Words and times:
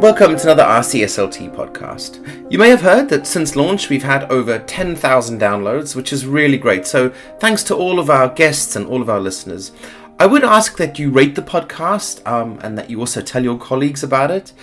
Welcome 0.00 0.36
to 0.38 0.44
another 0.44 0.62
RCSLT 0.62 1.54
podcast. 1.54 2.50
You 2.50 2.58
may 2.58 2.70
have 2.70 2.80
heard 2.80 3.10
that 3.10 3.26
since 3.26 3.54
launch 3.54 3.90
we've 3.90 4.02
had 4.02 4.24
over 4.32 4.58
10,000 4.58 5.38
downloads, 5.38 5.94
which 5.94 6.10
is 6.10 6.24
really 6.24 6.56
great. 6.56 6.86
So, 6.86 7.10
thanks 7.38 7.62
to 7.64 7.76
all 7.76 7.98
of 7.98 8.08
our 8.08 8.30
guests 8.30 8.76
and 8.76 8.86
all 8.86 9.02
of 9.02 9.10
our 9.10 9.20
listeners. 9.20 9.72
I 10.18 10.24
would 10.24 10.42
ask 10.42 10.78
that 10.78 10.98
you 10.98 11.10
rate 11.10 11.34
the 11.34 11.42
podcast 11.42 12.26
um, 12.26 12.58
and 12.62 12.78
that 12.78 12.88
you 12.88 12.98
also 12.98 13.20
tell 13.20 13.44
your 13.44 13.58
colleagues 13.58 14.02
about 14.02 14.30
it. 14.30 14.54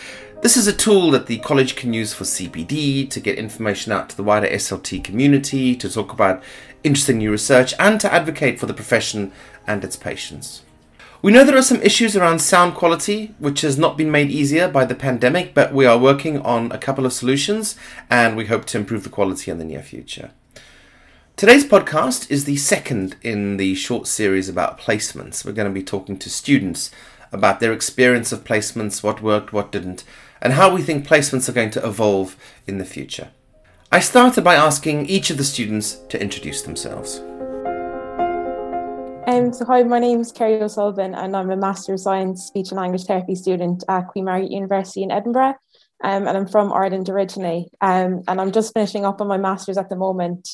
This 0.41 0.57
is 0.57 0.65
a 0.65 0.73
tool 0.73 1.11
that 1.11 1.27
the 1.27 1.37
college 1.37 1.75
can 1.75 1.93
use 1.93 2.15
for 2.15 2.23
CPD, 2.23 3.07
to 3.07 3.19
get 3.19 3.37
information 3.37 3.91
out 3.91 4.09
to 4.09 4.17
the 4.17 4.23
wider 4.23 4.47
SLT 4.47 5.03
community, 5.03 5.75
to 5.75 5.87
talk 5.87 6.11
about 6.11 6.41
interesting 6.83 7.19
new 7.19 7.29
research, 7.29 7.75
and 7.77 8.01
to 8.01 8.11
advocate 8.11 8.59
for 8.59 8.65
the 8.65 8.73
profession 8.73 9.31
and 9.67 9.83
its 9.83 9.95
patients. 9.95 10.63
We 11.23 11.31
know 11.31 11.43
there 11.43 11.57
are 11.57 11.63
some 11.63 11.81
issues 11.81 12.15
around 12.15 12.39
sound 12.39 12.75
quality, 12.75 13.33
which 13.39 13.61
has 13.61 13.75
not 13.75 13.97
been 13.97 14.11
made 14.11 14.29
easier 14.29 14.67
by 14.67 14.85
the 14.85 14.93
pandemic, 14.93 15.55
but 15.55 15.73
we 15.73 15.83
are 15.85 15.97
working 15.97 16.39
on 16.41 16.71
a 16.71 16.77
couple 16.77 17.07
of 17.07 17.13
solutions 17.13 17.75
and 18.07 18.37
we 18.37 18.45
hope 18.45 18.65
to 18.65 18.77
improve 18.77 19.03
the 19.03 19.09
quality 19.09 19.49
in 19.49 19.57
the 19.57 19.65
near 19.65 19.81
future. 19.81 20.29
Today's 21.35 21.65
podcast 21.65 22.29
is 22.29 22.45
the 22.45 22.57
second 22.57 23.15
in 23.23 23.57
the 23.57 23.73
short 23.73 24.05
series 24.05 24.47
about 24.47 24.79
placements. 24.79 25.43
We're 25.43 25.53
going 25.53 25.67
to 25.67 25.73
be 25.73 25.83
talking 25.83 26.19
to 26.19 26.29
students 26.29 26.91
about 27.31 27.59
their 27.59 27.73
experience 27.73 28.31
of 28.31 28.43
placements, 28.43 29.01
what 29.01 29.21
worked, 29.21 29.51
what 29.51 29.71
didn't, 29.71 30.03
and 30.39 30.53
how 30.53 30.71
we 30.71 30.83
think 30.83 31.07
placements 31.07 31.49
are 31.49 31.53
going 31.53 31.71
to 31.71 31.85
evolve 31.85 32.35
in 32.67 32.77
the 32.77 32.85
future. 32.85 33.29
I 33.91 34.01
started 34.01 34.43
by 34.43 34.53
asking 34.53 35.07
each 35.07 35.31
of 35.31 35.37
the 35.37 35.43
students 35.43 35.95
to 36.09 36.21
introduce 36.21 36.61
themselves. 36.61 37.21
Um, 39.27 39.51
so 39.51 39.65
hi, 39.65 39.83
my 39.83 39.99
name 39.99 40.21
is 40.21 40.31
Kerry 40.31 40.61
O'Sullivan 40.61 41.13
and 41.13 41.35
I'm 41.35 41.51
a 41.51 41.57
Master 41.57 41.95
of 41.95 41.99
Science 41.99 42.45
Speech 42.45 42.69
and 42.69 42.79
Language 42.79 43.03
Therapy 43.03 43.35
student 43.35 43.83
at 43.89 44.07
Queen 44.07 44.23
Margaret 44.23 44.51
University 44.51 45.03
in 45.03 45.11
Edinburgh. 45.11 45.55
Um, 46.01 46.29
and 46.29 46.37
I'm 46.37 46.47
from 46.47 46.71
Ireland 46.71 47.09
originally. 47.09 47.67
Um, 47.81 48.23
and 48.29 48.39
I'm 48.39 48.53
just 48.53 48.73
finishing 48.73 49.03
up 49.03 49.19
on 49.19 49.27
my 49.27 49.35
Master's 49.35 49.77
at 49.77 49.89
the 49.89 49.97
moment. 49.97 50.47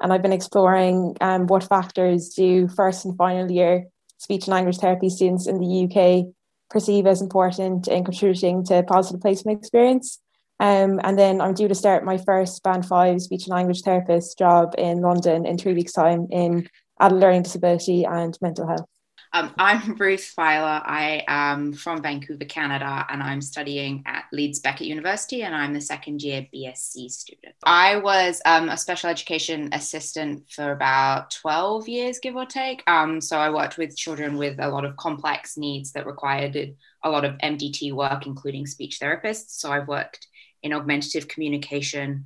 And 0.00 0.12
I've 0.12 0.22
been 0.22 0.32
exploring 0.32 1.16
um, 1.20 1.46
what 1.46 1.68
factors 1.68 2.30
do 2.30 2.66
first 2.66 3.04
and 3.04 3.16
final 3.16 3.48
year 3.48 3.84
speech 4.18 4.48
and 4.48 4.54
language 4.54 4.78
therapy 4.78 5.08
students 5.08 5.46
in 5.46 5.60
the 5.60 5.84
UK 5.84 6.26
perceive 6.68 7.06
as 7.06 7.22
important 7.22 7.86
in 7.86 8.02
contributing 8.02 8.64
to 8.64 8.82
positive 8.82 9.20
placement 9.20 9.60
experience. 9.60 10.18
Um, 10.58 10.98
and 11.04 11.16
then 11.16 11.40
I'm 11.40 11.54
due 11.54 11.68
to 11.68 11.76
start 11.76 12.04
my 12.04 12.18
first 12.18 12.60
Band 12.64 12.86
5 12.86 13.22
speech 13.22 13.44
and 13.44 13.54
language 13.54 13.82
therapist 13.82 14.36
job 14.36 14.74
in 14.76 15.00
London 15.00 15.46
in 15.46 15.58
three 15.58 15.74
weeks' 15.74 15.92
time 15.92 16.26
in 16.32 16.66
adult 17.00 17.20
learning 17.20 17.42
disability 17.42 18.04
and 18.04 18.36
mental 18.40 18.66
health. 18.66 18.86
Um, 19.32 19.52
I'm 19.58 19.96
Ruth 19.96 20.24
Filer. 20.24 20.80
I 20.84 21.22
am 21.28 21.74
from 21.74 22.00
Vancouver, 22.00 22.44
Canada, 22.44 23.04
and 23.10 23.22
I'm 23.22 23.42
studying 23.42 24.02
at 24.06 24.24
Leeds 24.32 24.60
Beckett 24.60 24.86
University, 24.86 25.42
and 25.42 25.54
I'm 25.54 25.74
the 25.74 25.80
second 25.80 26.22
year 26.22 26.46
BSc 26.54 27.10
student. 27.10 27.54
I 27.62 27.96
was 27.96 28.40
um, 28.46 28.70
a 28.70 28.78
special 28.78 29.10
education 29.10 29.68
assistant 29.72 30.48
for 30.48 30.72
about 30.72 31.32
12 31.32 31.88
years, 31.88 32.18
give 32.18 32.36
or 32.36 32.46
take. 32.46 32.82
Um, 32.86 33.20
so 33.20 33.36
I 33.36 33.50
worked 33.50 33.76
with 33.76 33.96
children 33.96 34.38
with 34.38 34.58
a 34.58 34.68
lot 34.68 34.86
of 34.86 34.96
complex 34.96 35.58
needs 35.58 35.92
that 35.92 36.06
required 36.06 36.56
a 37.04 37.10
lot 37.10 37.26
of 37.26 37.36
MDT 37.38 37.92
work, 37.92 38.26
including 38.26 38.64
speech 38.64 39.00
therapists. 39.02 39.50
So 39.50 39.70
I've 39.70 39.88
worked 39.88 40.28
in 40.62 40.72
augmentative 40.72 41.28
communication, 41.28 42.24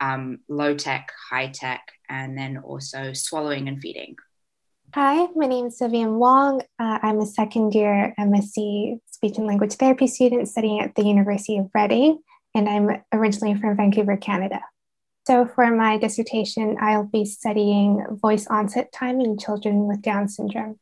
um, 0.00 0.40
low 0.48 0.74
tech, 0.74 1.12
high 1.30 1.48
tech, 1.48 1.86
and 2.08 2.36
then 2.36 2.58
also 2.58 3.12
swallowing 3.12 3.68
and 3.68 3.80
feeding. 3.80 4.16
Hi, 4.94 5.28
my 5.36 5.46
name 5.46 5.66
is 5.66 5.78
Vivian 5.80 6.16
Wong. 6.16 6.62
Uh, 6.78 6.98
I'm 7.02 7.20
a 7.20 7.26
second 7.26 7.74
year 7.74 8.12
MSc 8.18 8.98
Speech 9.06 9.38
and 9.38 9.46
Language 9.46 9.74
Therapy 9.74 10.08
student 10.08 10.48
studying 10.48 10.80
at 10.80 10.94
the 10.96 11.04
University 11.04 11.58
of 11.58 11.70
Reading, 11.74 12.18
and 12.54 12.68
I'm 12.68 13.02
originally 13.12 13.54
from 13.54 13.76
Vancouver, 13.76 14.16
Canada. 14.16 14.60
So, 15.26 15.46
for 15.46 15.70
my 15.70 15.98
dissertation, 15.98 16.76
I'll 16.80 17.04
be 17.04 17.24
studying 17.24 18.04
voice 18.10 18.48
onset 18.48 18.90
time 18.92 19.20
in 19.20 19.38
children 19.38 19.86
with 19.86 20.02
Down 20.02 20.28
syndrome. 20.28 20.80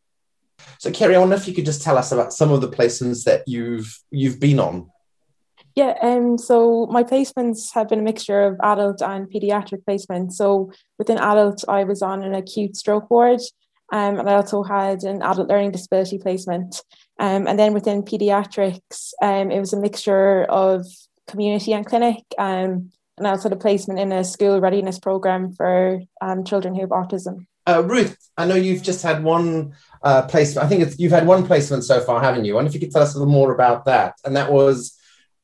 So, 0.78 0.90
Kerry, 0.90 1.16
I 1.16 1.18
wonder 1.18 1.36
if 1.36 1.46
you 1.46 1.54
could 1.54 1.66
just 1.66 1.82
tell 1.82 1.98
us 1.98 2.12
about 2.12 2.32
some 2.32 2.50
of 2.50 2.60
the 2.60 2.68
placements 2.68 3.24
that 3.24 3.46
you've 3.46 3.98
you've 4.10 4.40
been 4.40 4.58
on. 4.58 4.90
Yeah, 5.78 5.94
um, 6.02 6.38
so 6.38 6.86
my 6.90 7.04
placements 7.04 7.72
have 7.72 7.88
been 7.88 8.00
a 8.00 8.02
mixture 8.02 8.42
of 8.42 8.58
adult 8.64 9.00
and 9.00 9.30
pediatric 9.30 9.84
placements. 9.88 10.32
So 10.32 10.72
within 10.98 11.18
adult, 11.18 11.64
I 11.68 11.84
was 11.84 12.02
on 12.02 12.24
an 12.24 12.34
acute 12.34 12.74
stroke 12.74 13.08
ward, 13.12 13.38
um, 13.92 14.18
and 14.18 14.28
I 14.28 14.34
also 14.34 14.64
had 14.64 15.04
an 15.04 15.22
adult 15.22 15.48
learning 15.48 15.70
disability 15.70 16.18
placement. 16.18 16.82
Um, 17.20 17.46
and 17.46 17.56
then 17.56 17.74
within 17.74 18.02
pediatrics, 18.02 19.12
um, 19.22 19.52
it 19.52 19.60
was 19.60 19.72
a 19.72 19.78
mixture 19.78 20.46
of 20.46 20.84
community 21.28 21.72
and 21.72 21.86
clinic, 21.86 22.24
um, 22.38 22.90
and 23.16 23.26
also 23.28 23.48
had 23.48 23.56
a 23.56 23.60
placement 23.60 24.00
in 24.00 24.10
a 24.10 24.24
school 24.24 24.60
readiness 24.60 24.98
program 24.98 25.52
for 25.52 26.00
um, 26.20 26.42
children 26.42 26.74
who 26.74 26.80
have 26.80 26.90
autism. 26.90 27.46
Uh, 27.68 27.84
Ruth, 27.84 28.16
I 28.36 28.46
know 28.46 28.56
you've 28.56 28.82
just 28.82 29.04
had 29.04 29.22
one 29.22 29.74
uh, 30.02 30.22
placement. 30.22 30.66
I 30.66 30.68
think 30.68 30.98
you've 30.98 31.12
had 31.12 31.28
one 31.28 31.46
placement 31.46 31.84
so 31.84 32.00
far, 32.00 32.20
haven't 32.20 32.46
you? 32.46 32.54
I 32.54 32.56
wonder 32.56 32.68
if 32.68 32.74
you 32.74 32.80
could 32.80 32.90
tell 32.90 33.02
us 33.02 33.14
a 33.14 33.18
little 33.20 33.32
more 33.32 33.54
about 33.54 33.84
that. 33.84 34.14
And 34.24 34.34
that 34.34 34.50
was 34.50 34.97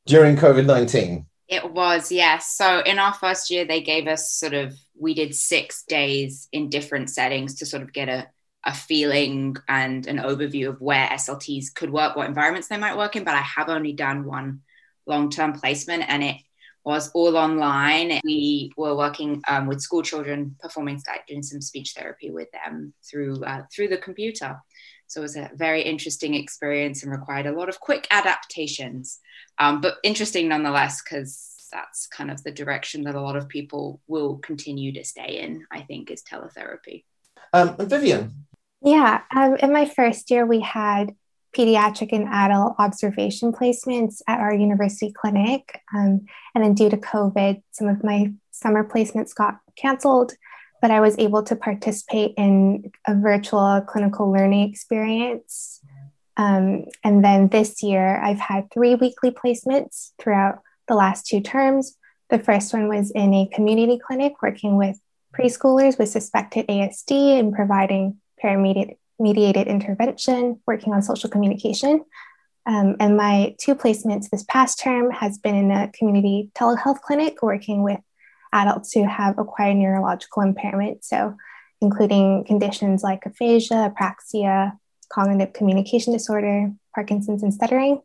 during 0.05 0.35
COVID 0.35 0.65
19? 0.65 1.25
It 1.47 1.71
was, 1.71 2.11
yes. 2.11 2.55
So 2.55 2.79
in 2.79 2.97
our 2.97 3.13
first 3.13 3.51
year, 3.51 3.65
they 3.65 3.81
gave 3.81 4.07
us 4.07 4.31
sort 4.31 4.53
of, 4.53 4.75
we 4.99 5.13
did 5.13 5.35
six 5.35 5.83
days 5.83 6.47
in 6.51 6.69
different 6.69 7.09
settings 7.09 7.55
to 7.55 7.65
sort 7.65 7.83
of 7.83 7.93
get 7.93 8.09
a, 8.09 8.27
a 8.63 8.73
feeling 8.73 9.55
and 9.67 10.07
an 10.07 10.17
overview 10.17 10.69
of 10.69 10.81
where 10.81 11.07
SLTs 11.07 11.73
could 11.73 11.91
work, 11.91 12.15
what 12.15 12.27
environments 12.27 12.67
they 12.67 12.77
might 12.77 12.97
work 12.97 13.15
in. 13.15 13.23
But 13.23 13.35
I 13.35 13.41
have 13.41 13.69
only 13.69 13.93
done 13.93 14.25
one 14.25 14.61
long 15.05 15.29
term 15.29 15.53
placement 15.53 16.05
and 16.07 16.23
it 16.23 16.37
was 16.85 17.11
all 17.13 17.35
online. 17.35 18.21
We 18.23 18.71
were 18.77 18.95
working 18.95 19.41
um, 19.47 19.67
with 19.67 19.81
school 19.81 20.03
children, 20.03 20.55
performing, 20.59 21.01
like 21.07 21.25
doing 21.27 21.43
some 21.43 21.61
speech 21.61 21.93
therapy 21.97 22.29
with 22.29 22.49
them 22.51 22.93
through 23.03 23.43
uh, 23.43 23.63
through 23.73 23.89
the 23.89 23.97
computer. 23.97 24.57
So 25.07 25.21
it 25.21 25.23
was 25.23 25.35
a 25.35 25.51
very 25.55 25.81
interesting 25.81 26.35
experience 26.35 27.03
and 27.03 27.11
required 27.11 27.45
a 27.45 27.51
lot 27.51 27.69
of 27.69 27.79
quick 27.79 28.07
adaptations, 28.09 29.19
um, 29.59 29.81
but 29.81 29.97
interesting 30.03 30.47
nonetheless, 30.47 31.01
because 31.01 31.55
that's 31.71 32.07
kind 32.07 32.31
of 32.31 32.41
the 32.43 32.51
direction 32.51 33.03
that 33.03 33.15
a 33.15 33.21
lot 33.21 33.35
of 33.35 33.47
people 33.47 34.01
will 34.07 34.37
continue 34.37 34.91
to 34.93 35.03
stay 35.03 35.41
in, 35.41 35.65
I 35.71 35.81
think, 35.81 36.09
is 36.09 36.23
teletherapy. 36.23 37.03
Um, 37.53 37.75
and 37.77 37.89
Vivian? 37.89 38.45
Yeah, 38.81 39.21
um, 39.35 39.57
in 39.57 39.71
my 39.71 39.85
first 39.85 40.31
year, 40.31 40.45
we 40.45 40.61
had 40.61 41.15
pediatric 41.55 42.09
and 42.11 42.27
adult 42.27 42.75
observation 42.79 43.51
placements 43.51 44.21
at 44.27 44.39
our 44.39 44.53
university 44.53 45.11
clinic. 45.11 45.81
Um, 45.95 46.25
and 46.53 46.63
then, 46.63 46.73
due 46.73 46.89
to 46.89 46.97
COVID, 46.97 47.61
some 47.71 47.87
of 47.87 48.03
my 48.03 48.33
summer 48.51 48.83
placements 48.83 49.33
got 49.33 49.59
canceled 49.75 50.33
but 50.85 50.91
I 50.91 50.99
was 50.99 51.17
able 51.17 51.41
to 51.41 51.55
participate 51.55 52.35
in 52.37 52.91
a 53.07 53.15
virtual 53.15 53.81
clinical 53.87 54.31
learning 54.31 54.69
experience. 54.69 55.81
Um, 56.37 56.85
and 57.03 57.23
then 57.23 57.47
this 57.47 57.81
year, 57.81 58.17
I've 58.17 58.39
had 58.39 58.69
three 58.71 58.93
weekly 58.93 59.31
placements 59.31 60.11
throughout 60.19 60.59
the 60.87 60.93
last 60.93 61.25
two 61.25 61.41
terms. 61.41 61.97
The 62.29 62.37
first 62.37 62.71
one 62.71 62.87
was 62.87 63.09
in 63.09 63.33
a 63.33 63.49
community 63.51 63.97
clinic 63.97 64.41
working 64.43 64.77
with 64.77 64.99
preschoolers 65.35 65.97
with 65.97 66.09
suspected 66.09 66.67
ASD 66.67 67.39
and 67.39 67.51
providing 67.51 68.17
paramediated 68.43 68.97
mediated 69.19 69.67
intervention, 69.67 70.59
working 70.67 70.93
on 70.93 71.01
social 71.01 71.29
communication. 71.29 72.03
Um, 72.65 72.95
and 72.99 73.15
my 73.15 73.55
two 73.59 73.75
placements 73.75 74.29
this 74.29 74.43
past 74.43 74.79
term 74.79 75.11
has 75.11 75.37
been 75.37 75.55
in 75.55 75.71
a 75.71 75.91
community 75.91 76.49
telehealth 76.55 77.01
clinic 77.01 77.41
working 77.41 77.83
with 77.83 77.99
adults 78.51 78.93
who 78.93 79.07
have 79.07 79.37
acquired 79.37 79.75
neurological 79.75 80.41
impairment. 80.41 81.03
So, 81.03 81.35
including 81.81 82.45
conditions 82.45 83.03
like 83.03 83.25
aphasia, 83.25 83.93
apraxia, 83.93 84.77
cognitive 85.09 85.53
communication 85.53 86.13
disorder, 86.13 86.71
Parkinson's, 86.95 87.43
and 87.43 87.53
stuttering. 87.53 88.01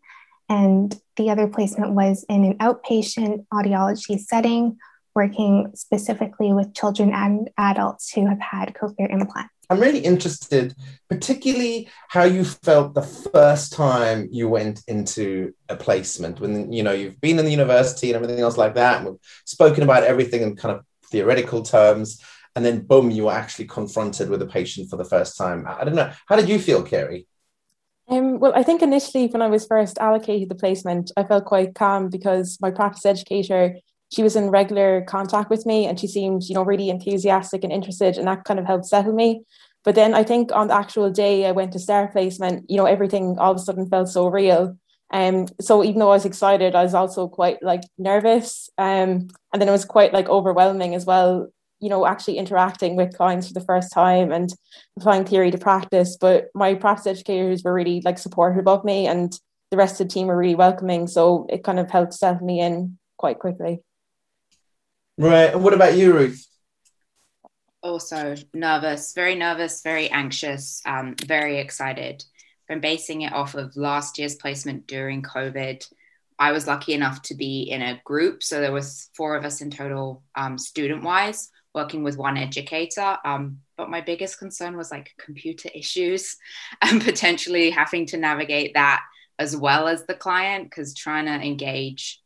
And 0.48 1.00
the 1.16 1.30
other 1.30 1.46
placement 1.46 1.92
was 1.92 2.24
in 2.28 2.44
an 2.44 2.58
outpatient 2.58 3.46
audiology 3.52 4.18
setting, 4.18 4.78
working 5.20 5.70
specifically 5.74 6.52
with 6.52 6.74
children 6.74 7.12
and 7.12 7.50
adults 7.58 8.10
who 8.12 8.26
have 8.26 8.40
had 8.40 8.74
cochlear 8.74 9.10
implants. 9.10 9.50
I'm 9.68 9.78
really 9.78 10.00
interested, 10.00 10.74
particularly 11.08 11.88
how 12.08 12.24
you 12.24 12.42
felt 12.44 12.94
the 12.94 13.02
first 13.02 13.72
time 13.72 14.28
you 14.32 14.48
went 14.48 14.82
into 14.88 15.52
a 15.68 15.76
placement 15.76 16.40
when 16.40 16.72
you 16.72 16.82
know 16.82 16.92
you've 16.92 17.20
been 17.20 17.38
in 17.38 17.44
the 17.44 17.50
university 17.52 18.08
and 18.08 18.16
everything 18.16 18.40
else 18.40 18.56
like 18.56 18.74
that, 18.74 18.96
and 18.96 19.06
we've 19.06 19.20
spoken 19.44 19.82
about 19.84 20.02
everything 20.02 20.42
in 20.42 20.56
kind 20.56 20.74
of 20.74 20.84
theoretical 21.12 21.62
terms, 21.62 22.20
and 22.56 22.64
then 22.64 22.86
boom, 22.90 23.10
you 23.10 23.24
were 23.26 23.40
actually 23.42 23.66
confronted 23.66 24.28
with 24.28 24.42
a 24.42 24.46
patient 24.46 24.90
for 24.90 24.96
the 24.96 25.10
first 25.14 25.36
time. 25.36 25.64
I 25.68 25.84
don't 25.84 25.94
know. 25.94 26.10
How 26.26 26.36
did 26.36 26.48
you 26.48 26.58
feel, 26.58 26.82
Kerry? 26.82 27.26
Um, 28.08 28.40
well, 28.40 28.52
I 28.56 28.64
think 28.64 28.82
initially 28.82 29.28
when 29.28 29.40
I 29.40 29.46
was 29.46 29.66
first 29.66 29.98
allocated 29.98 30.48
the 30.48 30.56
placement, 30.56 31.12
I 31.16 31.22
felt 31.22 31.44
quite 31.44 31.76
calm 31.76 32.10
because 32.10 32.58
my 32.60 32.72
practice 32.72 33.06
educator 33.06 33.76
she 34.10 34.22
was 34.22 34.36
in 34.36 34.50
regular 34.50 35.02
contact 35.02 35.50
with 35.50 35.64
me 35.66 35.86
and 35.86 35.98
she 35.98 36.06
seemed, 36.06 36.42
you 36.44 36.54
know, 36.54 36.64
really 36.64 36.90
enthusiastic 36.90 37.62
and 37.64 37.72
interested, 37.72 38.18
and 38.18 38.26
that 38.26 38.44
kind 38.44 38.58
of 38.58 38.66
helped 38.66 38.86
settle 38.86 39.12
me. 39.12 39.44
But 39.84 39.94
then 39.94 40.14
I 40.14 40.24
think 40.24 40.52
on 40.52 40.68
the 40.68 40.74
actual 40.74 41.10
day 41.10 41.46
I 41.46 41.52
went 41.52 41.72
to 41.72 41.78
start 41.78 42.12
placement, 42.12 42.68
you 42.68 42.76
know, 42.76 42.86
everything 42.86 43.38
all 43.38 43.52
of 43.52 43.56
a 43.56 43.60
sudden 43.60 43.88
felt 43.88 44.08
so 44.08 44.26
real. 44.28 44.76
Um, 45.12 45.46
so 45.60 45.82
even 45.82 45.98
though 45.98 46.10
I 46.10 46.14
was 46.14 46.24
excited, 46.24 46.74
I 46.74 46.82
was 46.82 46.94
also 46.94 47.28
quite 47.28 47.62
like 47.62 47.82
nervous. 47.98 48.68
Um, 48.78 49.28
and 49.52 49.60
then 49.60 49.68
it 49.68 49.72
was 49.72 49.84
quite 49.84 50.12
like 50.12 50.28
overwhelming 50.28 50.94
as 50.94 51.06
well, 51.06 51.48
you 51.80 51.88
know, 51.88 52.06
actually 52.06 52.38
interacting 52.38 52.94
with 52.94 53.16
clients 53.16 53.48
for 53.48 53.54
the 53.54 53.64
first 53.64 53.92
time 53.92 54.32
and 54.32 54.52
applying 54.98 55.24
theory 55.24 55.50
to 55.50 55.58
practice. 55.58 56.16
But 56.20 56.48
my 56.54 56.74
practice 56.74 57.06
educators 57.06 57.64
were 57.64 57.72
really 57.72 58.02
like 58.04 58.18
supportive 58.18 58.68
of 58.68 58.84
me 58.84 59.06
and 59.06 59.32
the 59.70 59.76
rest 59.76 60.00
of 60.00 60.08
the 60.08 60.12
team 60.12 60.26
were 60.26 60.36
really 60.36 60.54
welcoming. 60.54 61.06
So 61.06 61.46
it 61.48 61.64
kind 61.64 61.78
of 61.78 61.90
helped 61.90 62.14
settle 62.14 62.46
me 62.46 62.60
in 62.60 62.98
quite 63.16 63.38
quickly. 63.38 63.80
Right. 65.20 65.52
And 65.52 65.62
what 65.62 65.74
about 65.74 65.98
you, 65.98 66.14
Ruth? 66.14 66.46
Also 67.82 68.36
nervous, 68.54 69.12
very 69.12 69.34
nervous, 69.34 69.82
very 69.82 70.08
anxious, 70.08 70.80
um, 70.86 71.14
very 71.14 71.58
excited 71.58 72.24
from 72.66 72.80
basing 72.80 73.20
it 73.20 73.32
off 73.34 73.54
of 73.54 73.76
last 73.76 74.18
year's 74.18 74.36
placement 74.36 74.86
during 74.86 75.22
COVID. 75.22 75.84
I 76.38 76.52
was 76.52 76.66
lucky 76.66 76.94
enough 76.94 77.20
to 77.24 77.34
be 77.34 77.64
in 77.64 77.82
a 77.82 78.00
group, 78.02 78.42
so 78.42 78.62
there 78.62 78.72
was 78.72 79.10
four 79.14 79.36
of 79.36 79.44
us 79.44 79.60
in 79.60 79.70
total, 79.70 80.22
um, 80.36 80.56
student-wise, 80.56 81.50
working 81.74 82.02
with 82.02 82.16
one 82.16 82.38
educator. 82.38 83.18
Um, 83.22 83.58
but 83.76 83.90
my 83.90 84.00
biggest 84.00 84.38
concern 84.38 84.74
was 84.74 84.90
like 84.90 85.12
computer 85.18 85.68
issues 85.74 86.38
and 86.80 87.04
potentially 87.04 87.68
having 87.68 88.06
to 88.06 88.16
navigate 88.16 88.72
that 88.72 89.02
as 89.38 89.54
well 89.54 89.86
as 89.86 90.06
the 90.06 90.14
client, 90.14 90.70
because 90.70 90.94
trying 90.94 91.26
to 91.26 91.46
engage 91.46 92.19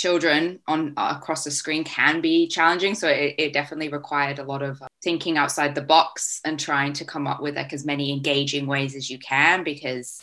children 0.00 0.58
on 0.66 0.94
uh, 0.96 1.14
across 1.18 1.44
the 1.44 1.50
screen 1.50 1.84
can 1.84 2.22
be 2.22 2.48
challenging. 2.48 2.94
So 2.94 3.06
it, 3.08 3.34
it, 3.36 3.52
definitely 3.52 3.88
required 3.88 4.38
a 4.38 4.44
lot 4.44 4.62
of 4.62 4.80
uh, 4.80 4.86
thinking 5.02 5.36
outside 5.36 5.74
the 5.74 5.82
box 5.82 6.40
and 6.42 6.58
trying 6.58 6.94
to 6.94 7.04
come 7.04 7.26
up 7.26 7.42
with 7.42 7.56
like 7.56 7.74
as 7.74 7.84
many 7.84 8.10
engaging 8.10 8.66
ways 8.66 8.96
as 8.96 9.10
you 9.10 9.18
can 9.18 9.62
because 9.62 10.22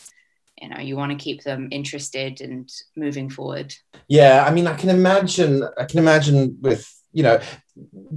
you 0.60 0.70
know 0.70 0.80
you 0.80 0.96
want 0.96 1.12
to 1.12 1.24
keep 1.24 1.44
them 1.44 1.68
interested 1.72 2.42
and 2.42 2.72
moving 2.96 3.30
forward. 3.30 3.74
Yeah 4.08 4.44
i 4.48 4.52
mean 4.52 4.66
i 4.66 4.76
can 4.76 4.90
imagine 4.90 5.64
i 5.78 5.86
can 5.86 6.00
imagine 6.00 6.58
with 6.62 6.84
you 7.12 7.24
know 7.24 7.40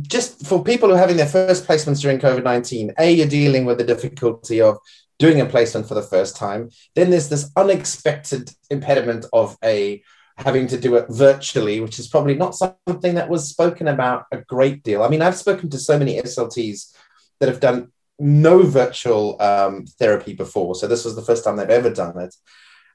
just 0.00 0.46
for 0.46 0.64
people 0.64 0.88
who 0.88 0.94
are 0.94 1.04
having 1.04 1.18
their 1.18 1.26
first 1.26 1.66
placements 1.66 2.00
during 2.00 2.18
covid-19 2.18 2.94
a 2.98 3.12
you're 3.12 3.26
dealing 3.26 3.64
with 3.66 3.78
the 3.78 3.84
difficulty 3.84 4.60
of 4.60 4.78
doing 5.20 5.40
a 5.40 5.46
placement 5.46 5.86
for 5.86 5.94
the 5.94 6.02
first 6.02 6.34
time. 6.34 6.70
Then 6.96 7.10
there's 7.10 7.28
this 7.28 7.50
unexpected 7.54 8.50
impediment 8.70 9.26
of 9.32 9.56
a 9.62 10.02
having 10.40 10.66
to 10.69 10.78
do 10.78 10.96
it 10.96 11.06
virtually, 11.08 11.81
which 11.81 11.98
is 11.98 12.08
probably 12.08 12.34
not 12.34 12.54
something 12.54 13.14
that 13.14 13.28
was 13.28 13.48
spoken 13.48 13.88
about 13.88 14.26
a 14.32 14.38
great 14.38 14.82
deal. 14.82 15.02
I 15.02 15.08
mean, 15.08 15.22
I've 15.22 15.37
spoken 15.37 15.70
to 15.70 15.78
so 15.78 15.98
many 15.98 16.20
SLTs 16.20 16.94
that 17.38 17.48
have 17.48 17.60
done 17.60 17.92
no 18.19 18.62
virtual 18.62 19.40
um, 19.40 19.87
therapy 19.98 20.34
before, 20.34 20.75
so 20.75 20.87
this 20.87 21.04
was 21.04 21.16
the 21.16 21.22
first 21.22 21.44
time 21.44 21.56
they've 21.56 21.70
ever 21.70 21.90
done 21.90 22.19
it. 22.19 22.34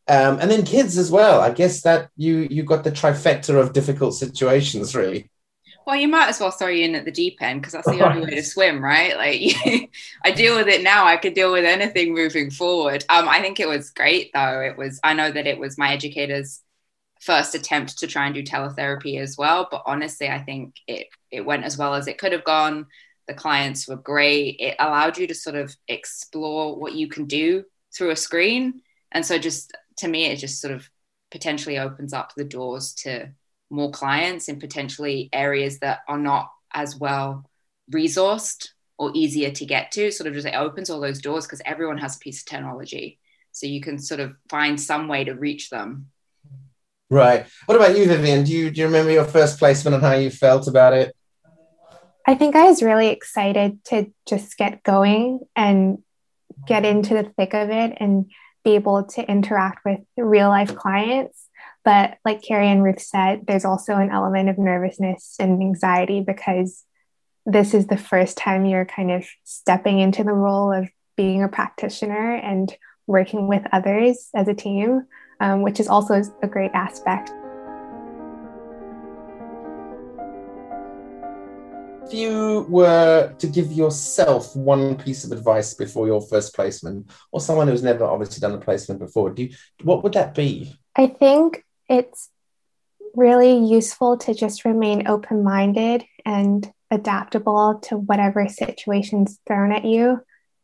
Um, 0.08 0.40
and 0.40 0.52
then 0.52 0.64
kids 0.64 0.98
as 0.98 1.12
well. 1.12 1.42
I 1.42 1.52
guess 1.52 1.82
that 1.82 2.10
you 2.16 2.48
you 2.52 2.64
got 2.64 2.84
the 2.84 2.92
trifecta 2.92 3.60
of 3.60 3.74
difficult 3.74 4.14
situations, 4.14 4.96
really. 4.96 5.32
Well, 5.86 5.96
you 5.96 6.08
might 6.08 6.30
as 6.30 6.40
well 6.40 6.52
throw 6.52 6.68
you 6.68 6.86
in 6.86 6.96
at 6.96 7.06
the 7.06 7.12
deep 7.12 7.38
end 7.42 7.62
because 7.62 7.74
that's 7.74 7.88
the 7.88 8.04
only 8.04 8.26
way 8.26 8.36
to 8.36 8.44
swim, 8.44 8.84
right? 8.84 9.16
Like, 9.16 9.90
I 10.24 10.32
deal 10.32 10.56
with 10.56 10.68
it 10.68 10.84
now. 10.84 11.06
I 11.06 11.18
could 11.18 11.36
deal 11.36 11.52
with 11.52 11.64
anything 11.64 12.14
moving 12.14 12.50
forward. 12.50 13.06
Um, 13.08 13.30
I 13.30 13.40
think 13.40 13.60
it 13.60 13.68
was 13.68 13.92
great, 13.92 14.32
though. 14.34 14.62
It 14.62 14.78
was. 14.78 15.00
I 15.04 15.14
know 15.14 15.32
that 15.32 15.46
it 15.46 15.60
was 15.60 15.78
my 15.78 15.94
educators 15.94 16.62
first 17.22 17.56
attempt 17.56 18.00
to 18.00 18.08
try 18.08 18.26
and 18.26 18.36
do 18.36 18.44
teletherapy 18.44 19.20
as 19.20 19.38
well. 19.38 19.68
But 19.70 19.84
honestly, 19.86 20.30
I 20.30 20.40
think 20.40 20.76
it 20.88 21.08
it 21.32 21.46
went 21.46 21.64
as 21.64 21.78
well 21.78 21.94
as 21.94 22.08
it 22.08 22.18
could 22.18 22.32
have 22.32 22.44
gone. 22.44 22.88
The 23.28 23.34
clients 23.34 23.88
were 23.88 23.96
great. 23.96 24.58
It 24.60 24.76
allowed 24.80 25.18
you 25.18 25.28
to 25.28 25.36
sort 25.36 25.56
of 25.56 25.76
explore 25.88 26.80
what 26.80 26.94
you 26.94 27.08
can 27.08 27.26
do 27.26 27.64
through 27.96 28.12
a 28.12 28.16
screen. 28.16 28.82
And 29.12 29.26
so 29.26 29.38
just 29.38 29.76
to 29.98 30.08
me, 30.08 30.26
it 30.26 30.38
just 30.38 30.62
sort 30.62 30.74
of 30.74 30.88
potentially 31.32 31.80
opens 31.80 32.14
up 32.14 32.34
the 32.36 32.44
doors 32.44 32.94
to 32.94 33.30
more 33.70 33.92
clients 33.92 34.48
in 34.48 34.60
potentially 34.60 35.30
areas 35.34 35.80
that 35.80 36.00
are 36.08 36.20
not 36.20 36.52
as 36.74 36.96
well 36.96 37.50
resourced 37.92 38.70
or 38.98 39.12
easier 39.16 39.52
to 39.52 39.66
get 39.66 39.92
to. 39.92 40.12
Sort 40.12 40.28
of 40.28 40.34
just 40.34 40.48
it 40.48 40.56
opens 40.56 40.90
all 40.90 41.00
those 41.00 41.22
doors 41.22 41.46
because 41.46 41.62
everyone 41.66 41.98
has 41.98 42.16
a 42.16 42.20
piece 42.20 42.42
of 42.42 42.46
technology. 42.46 43.20
So 43.52 43.66
you 43.68 43.82
can 43.82 43.98
sort 43.98 44.20
of 44.20 44.36
find 44.50 44.80
some 44.80 45.08
way 45.08 45.24
to 45.24 45.34
reach 45.34 45.70
them 45.70 46.12
Right. 47.10 47.46
What 47.66 47.76
about 47.76 47.98
you, 47.98 48.08
Vivian? 48.08 48.44
Do 48.44 48.52
you 48.52 48.72
do 48.72 48.82
you 48.82 48.88
remember 48.88 49.12
your 49.12 49.26
first 49.26 49.60
placement 49.60 49.96
and 49.96 50.04
how 50.04 50.14
you 50.14 50.30
felt 50.32 50.68
about 50.68 50.94
it? 50.94 51.16
I 52.26 52.34
think 52.34 52.56
I 52.56 52.68
was 52.68 52.82
really 52.82 53.08
excited 53.08 53.84
to 53.86 54.12
just 54.28 54.58
get 54.58 54.82
going 54.82 55.42
and 55.56 56.00
get 56.66 56.84
into 56.84 57.14
the 57.14 57.32
thick 57.38 57.54
of 57.54 57.70
it 57.70 57.96
and 58.00 58.32
be 58.64 58.72
able 58.72 59.04
to 59.04 59.30
interact 59.30 59.86
with 59.86 60.00
real 60.18 60.50
life 60.50 60.76
clients. 60.76 61.48
But 61.84 62.18
like 62.26 62.42
Kerry 62.42 62.68
and 62.68 62.84
Ruth 62.84 63.00
said, 63.02 63.46
there's 63.46 63.66
also 63.66 63.94
an 63.94 64.10
element 64.10 64.50
of 64.50 64.58
nervousness 64.58 65.36
and 65.40 65.62
anxiety 65.62 66.22
because 66.22 66.84
this 67.46 67.76
is 67.76 67.86
the 67.86 67.98
first 67.98 68.38
time 68.38 68.66
you're 68.66 68.86
kind 68.86 69.12
of 69.12 69.24
stepping 69.44 70.00
into 70.00 70.24
the 70.24 70.34
role 70.34 70.74
of 70.74 70.90
being 71.16 71.44
a 71.44 71.48
practitioner 71.48 72.34
and 72.34 72.76
working 73.06 73.48
with 73.48 73.62
others 73.72 74.30
as 74.34 74.48
a 74.48 74.56
team 74.56 75.06
um, 75.40 75.62
which 75.62 75.80
is 75.80 75.88
also 75.88 76.22
a 76.42 76.48
great 76.48 76.72
aspect. 76.74 77.32
If 82.06 82.14
you 82.14 82.68
were 82.70 83.34
to 83.40 83.48
give 83.48 83.72
yourself 83.72 84.56
one 84.56 84.96
piece 84.96 85.24
of 85.24 85.32
advice 85.32 85.74
before 85.74 86.06
your 86.06 86.22
first 86.22 86.54
placement, 86.54 87.10
or 87.32 87.42
someone 87.42 87.68
who's 87.68 87.82
never 87.82 88.04
obviously 88.04 88.40
done 88.40 88.54
a 88.54 88.60
placement 88.62 89.00
before, 89.00 89.32
do 89.32 89.46
you, 89.46 89.56
what 89.82 90.04
would 90.04 90.14
that 90.14 90.36
be? 90.36 90.78
I 90.96 91.08
think 91.08 91.66
it's 91.90 92.30
really 93.16 93.58
useful 93.58 94.18
to 94.18 94.34
just 94.36 94.66
remain 94.66 95.08
open 95.08 95.44
minded 95.44 96.06
and 96.26 96.72
adaptable 96.92 97.80
to 97.84 97.98
whatever 97.98 98.48
situation's 98.48 99.40
thrown 99.48 99.72
at 99.72 99.86
you 99.86 100.22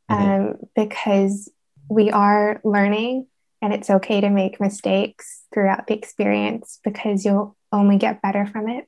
mm-hmm. 0.09 0.13
um, 0.13 0.55
because 0.75 1.51
we 1.89 2.11
are 2.11 2.61
learning 2.63 3.27
and 3.61 3.73
it's 3.73 3.89
okay 3.89 4.21
to 4.21 4.29
make 4.29 4.59
mistakes 4.59 5.43
throughout 5.53 5.87
the 5.87 5.93
experience 5.93 6.79
because 6.83 7.23
you'll 7.23 7.55
only 7.71 7.97
get 7.97 8.21
better 8.21 8.45
from 8.45 8.67
it. 8.69 8.87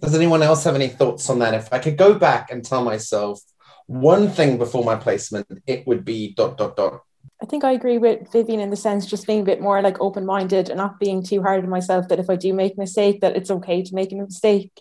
Does 0.00 0.14
anyone 0.14 0.42
else 0.42 0.64
have 0.64 0.74
any 0.74 0.88
thoughts 0.88 1.28
on 1.28 1.40
that? 1.40 1.54
If 1.54 1.72
I 1.72 1.78
could 1.78 1.96
go 1.96 2.14
back 2.14 2.50
and 2.50 2.64
tell 2.64 2.82
myself 2.82 3.40
one 3.86 4.30
thing 4.30 4.56
before 4.56 4.84
my 4.84 4.96
placement, 4.96 5.46
it 5.66 5.86
would 5.86 6.04
be 6.04 6.32
dot 6.34 6.56
dot 6.56 6.76
dot. 6.76 7.02
I 7.42 7.46
think 7.46 7.64
I 7.64 7.72
agree 7.72 7.98
with 7.98 8.30
Vivian 8.32 8.60
in 8.60 8.70
the 8.70 8.76
sense 8.76 9.06
just 9.06 9.26
being 9.26 9.40
a 9.40 9.44
bit 9.44 9.60
more 9.60 9.80
like 9.82 10.00
open 10.00 10.24
minded 10.24 10.68
and 10.68 10.78
not 10.78 11.00
being 11.00 11.22
too 11.22 11.42
hard 11.42 11.64
on 11.64 11.70
myself. 11.70 12.08
That 12.08 12.18
if 12.18 12.30
I 12.30 12.36
do 12.36 12.52
make 12.54 12.74
a 12.76 12.80
mistake, 12.80 13.20
that 13.20 13.36
it's 13.36 13.50
okay 13.50 13.82
to 13.82 13.94
make 13.94 14.12
a 14.12 14.16
mistake. 14.16 14.72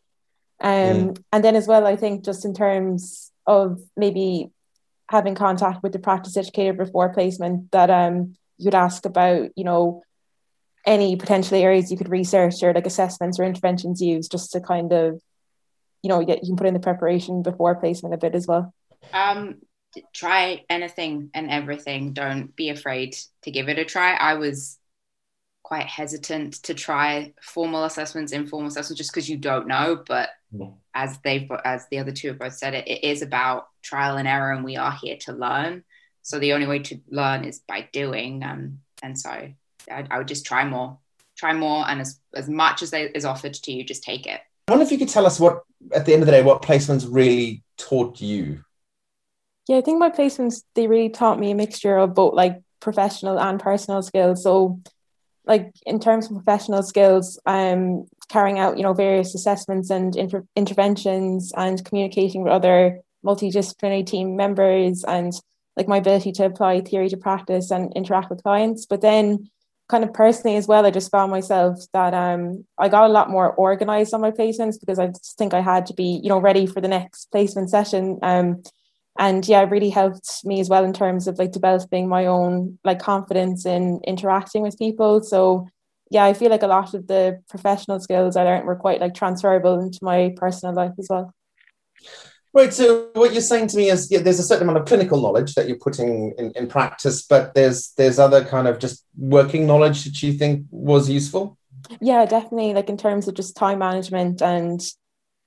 Um, 0.61 0.69
mm. 0.71 1.23
And 1.31 1.43
then 1.43 1.55
as 1.55 1.67
well, 1.67 1.88
I 1.88 1.95
think 1.95 2.23
just 2.23 2.45
in 2.45 2.53
terms 2.53 3.31
of 3.47 3.81
maybe 3.97 4.51
having 5.09 5.35
contact 5.35 5.81
with 5.83 5.93
the 5.93 5.99
practice 5.99 6.38
educator 6.38 6.73
before 6.73 7.13
placement, 7.13 7.71
that 7.71 7.89
um, 7.89 8.35
you 8.59 8.65
would 8.65 8.75
ask 8.75 9.05
about, 9.05 9.49
you 9.55 9.63
know, 9.63 10.03
any 10.85 11.15
potential 11.15 11.57
areas 11.57 11.91
you 11.91 11.97
could 11.97 12.09
research 12.09 12.61
or 12.61 12.73
like 12.73 12.85
assessments 12.85 13.39
or 13.39 13.43
interventions 13.43 14.01
used 14.01 14.31
just 14.31 14.51
to 14.51 14.61
kind 14.61 14.91
of, 14.91 15.21
you 16.03 16.09
know, 16.09 16.23
get 16.23 16.43
you 16.43 16.49
can 16.49 16.57
put 16.57 16.67
in 16.67 16.73
the 16.73 16.79
preparation 16.79 17.41
before 17.41 17.75
placement 17.75 18.13
a 18.13 18.17
bit 18.17 18.35
as 18.35 18.45
well. 18.45 18.73
Um, 19.13 19.55
try 20.13 20.65
anything 20.69 21.31
and 21.33 21.49
everything. 21.49 22.13
Don't 22.13 22.55
be 22.55 22.69
afraid 22.69 23.17
to 23.43 23.51
give 23.51 23.69
it 23.69 23.79
a 23.79 23.85
try. 23.85 24.13
I 24.13 24.35
was 24.35 24.77
quite 25.63 25.87
hesitant 25.87 26.53
to 26.63 26.73
try 26.73 27.33
formal 27.41 27.85
assessments, 27.85 28.31
informal 28.31 28.67
assessments, 28.67 28.97
just 28.97 29.11
because 29.11 29.29
you 29.29 29.37
don't 29.37 29.67
know. 29.67 30.01
But 30.05 30.29
as 30.93 31.19
they've, 31.19 31.49
as 31.63 31.87
the 31.89 31.99
other 31.99 32.11
two 32.11 32.29
have 32.29 32.39
both 32.39 32.55
said, 32.55 32.73
it, 32.73 32.87
it 32.87 33.03
is 33.03 33.21
about 33.21 33.67
trial 33.81 34.17
and 34.17 34.27
error, 34.27 34.51
and 34.51 34.65
we 34.65 34.77
are 34.77 34.91
here 34.91 35.17
to 35.21 35.33
learn. 35.33 35.83
So 36.29 36.38
the 36.38 36.53
only 36.53 36.67
way 36.67 36.77
to 36.77 37.00
learn 37.09 37.43
is 37.43 37.57
by 37.67 37.89
doing. 37.91 38.43
Um, 38.43 38.81
and 39.01 39.17
so 39.17 39.31
I, 39.31 39.55
I 39.89 40.19
would 40.19 40.27
just 40.27 40.45
try 40.45 40.63
more, 40.63 41.00
try 41.36 41.53
more, 41.53 41.89
and 41.89 42.01
as 42.01 42.19
as 42.36 42.48
much 42.48 42.83
as 42.83 42.91
they, 42.91 43.05
is 43.05 43.25
offered 43.25 43.55
to 43.55 43.71
you, 43.71 43.83
just 43.83 44.03
take 44.03 44.27
it. 44.27 44.39
I 44.67 44.71
wonder 44.71 44.86
if 44.86 44.91
you 44.91 45.00
could 45.00 45.09
tell 45.09 45.25
us 45.25 45.39
what, 45.39 45.63
at 45.91 46.05
the 46.05 46.13
end 46.13 46.21
of 46.21 46.27
the 46.27 46.31
day, 46.31 46.43
what 46.43 46.62
placements 46.62 47.07
really 47.09 47.63
taught 47.79 48.21
you. 48.21 48.63
Yeah, 49.67 49.77
I 49.77 49.81
think 49.81 49.98
my 49.98 50.12
placements 50.12 50.62
they 50.75 50.86
really 50.86 51.09
taught 51.09 51.39
me 51.39 51.50
a 51.50 51.55
mixture 51.55 51.98
of 51.98 52.13
both 52.13 52.36
like 52.36 52.62
professional 52.79 53.39
and 53.39 53.59
personal 53.59 54.03
skills. 54.03 54.43
So, 54.43 54.79
like 55.48 55.74
in 55.88 56.00
terms 56.00 56.27
of 56.27 56.36
professional 56.36 56.83
skills, 56.83 57.39
um, 57.48 58.05
carrying 58.27 58.59
out 58.59 58.77
you 58.77 58.83
know 58.83 58.93
various 58.93 59.33
assessments 59.33 59.89
and 59.89 60.15
inter- 60.15 60.45
interventions 60.55 61.51
and 61.57 61.83
communicating 61.83 62.43
with 62.43 62.53
other 62.53 63.00
multidisciplinary 63.25 64.05
team 64.05 64.36
members 64.36 65.03
and 65.03 65.33
like 65.79 65.88
my 65.88 65.98
ability 65.98 66.33
to 66.33 66.45
apply 66.45 66.81
theory 66.81 67.07
to 67.09 67.17
practice 67.17 67.71
and 67.71 67.91
interact 67.95 68.29
with 68.29 68.43
clients. 68.43 68.86
But 68.86 69.01
then 69.01 69.50
kind 69.88 70.03
of 70.03 70.13
personally 70.13 70.57
as 70.57 70.67
well, 70.67 70.86
I 70.86 70.91
just 70.91 71.09
found 71.09 71.31
myself 71.31 71.79
that 71.93 72.13
um 72.13 72.65
I 72.77 72.89
got 72.89 73.09
a 73.09 73.13
lot 73.13 73.29
more 73.29 73.53
organized 73.53 74.13
on 74.13 74.21
my 74.21 74.31
placements 74.31 74.79
because 74.79 75.00
I 75.00 75.07
just 75.07 75.38
think 75.38 75.53
I 75.53 75.62
had 75.62 75.86
to 75.88 75.93
be, 75.93 76.19
you 76.21 76.29
know, 76.29 76.39
ready 76.39 76.67
for 76.67 76.81
the 76.81 76.89
next 76.89 77.31
placement 77.31 77.69
session. 77.69 78.19
Um 78.21 78.62
and 79.17 79.48
yeah 79.48 79.62
it 79.62 79.69
really 79.69 79.89
helped 79.89 80.45
me 80.45 80.59
as 80.59 80.69
well 80.69 80.83
in 80.83 80.93
terms 80.93 81.27
of 81.27 81.39
like 81.39 81.51
developing 81.51 82.07
my 82.07 82.25
own 82.25 82.79
like 82.83 83.00
confidence 83.00 83.65
in 83.65 84.00
interacting 84.05 84.62
with 84.62 84.79
people 84.79 85.21
so 85.21 85.67
yeah 86.09 86.24
i 86.24 86.33
feel 86.33 86.50
like 86.50 86.63
a 86.63 86.67
lot 86.67 86.93
of 86.93 87.07
the 87.07 87.41
professional 87.50 88.00
skills 88.00 88.36
i 88.38 88.43
learned 88.43 88.65
were 88.65 88.75
quite 88.75 89.01
like 89.01 89.13
transferable 89.13 89.79
into 89.79 90.00
my 90.01 90.33
personal 90.38 90.74
life 90.74 90.93
as 91.00 91.07
well 91.09 91.33
Right. 92.51 92.73
So 92.73 93.09
what 93.13 93.31
you're 93.31 93.41
saying 93.41 93.67
to 93.67 93.77
me 93.77 93.89
is 93.89 94.09
yeah, 94.11 94.19
there's 94.19 94.39
a 94.39 94.43
certain 94.43 94.63
amount 94.63 94.79
of 94.79 94.87
clinical 94.87 95.21
knowledge 95.21 95.53
that 95.53 95.67
you're 95.67 95.77
putting 95.77 96.33
in, 96.37 96.51
in 96.55 96.67
practice, 96.67 97.21
but 97.21 97.53
there's 97.53 97.93
there's 97.97 98.17
other 98.17 98.43
kind 98.43 98.67
of 98.67 98.79
just 98.79 99.05
working 99.17 99.67
knowledge 99.67 100.03
that 100.05 100.23
you 100.23 100.33
think 100.33 100.65
was 100.71 101.09
useful. 101.09 101.57
Yeah, 102.01 102.25
definitely. 102.25 102.73
Like 102.73 102.89
in 102.89 102.97
terms 102.97 103.27
of 103.27 103.35
just 103.35 103.55
time 103.55 103.79
management 103.79 104.41
and 104.41 104.81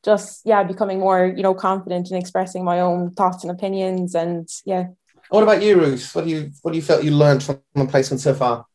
just 0.04 0.42
yeah 0.44 0.62
becoming 0.62 0.98
more 0.98 1.32
you 1.36 1.42
know 1.42 1.54
confident 1.54 2.10
in 2.10 2.16
expressing 2.16 2.64
my 2.64 2.80
own 2.80 3.10
thoughts 3.12 3.44
and 3.44 3.50
opinions 3.50 4.14
and 4.14 4.48
yeah 4.64 4.86
what 5.28 5.42
about 5.42 5.62
you 5.62 5.78
ruth 5.78 6.14
what 6.14 6.24
do 6.24 6.30
you 6.30 6.50
what 6.62 6.72
do 6.72 6.76
you 6.76 6.82
felt 6.82 7.04
you 7.04 7.12
learned 7.12 7.42
from 7.42 7.60
the 7.74 7.86
placement 7.86 8.20
so 8.20 8.34
far 8.34 8.66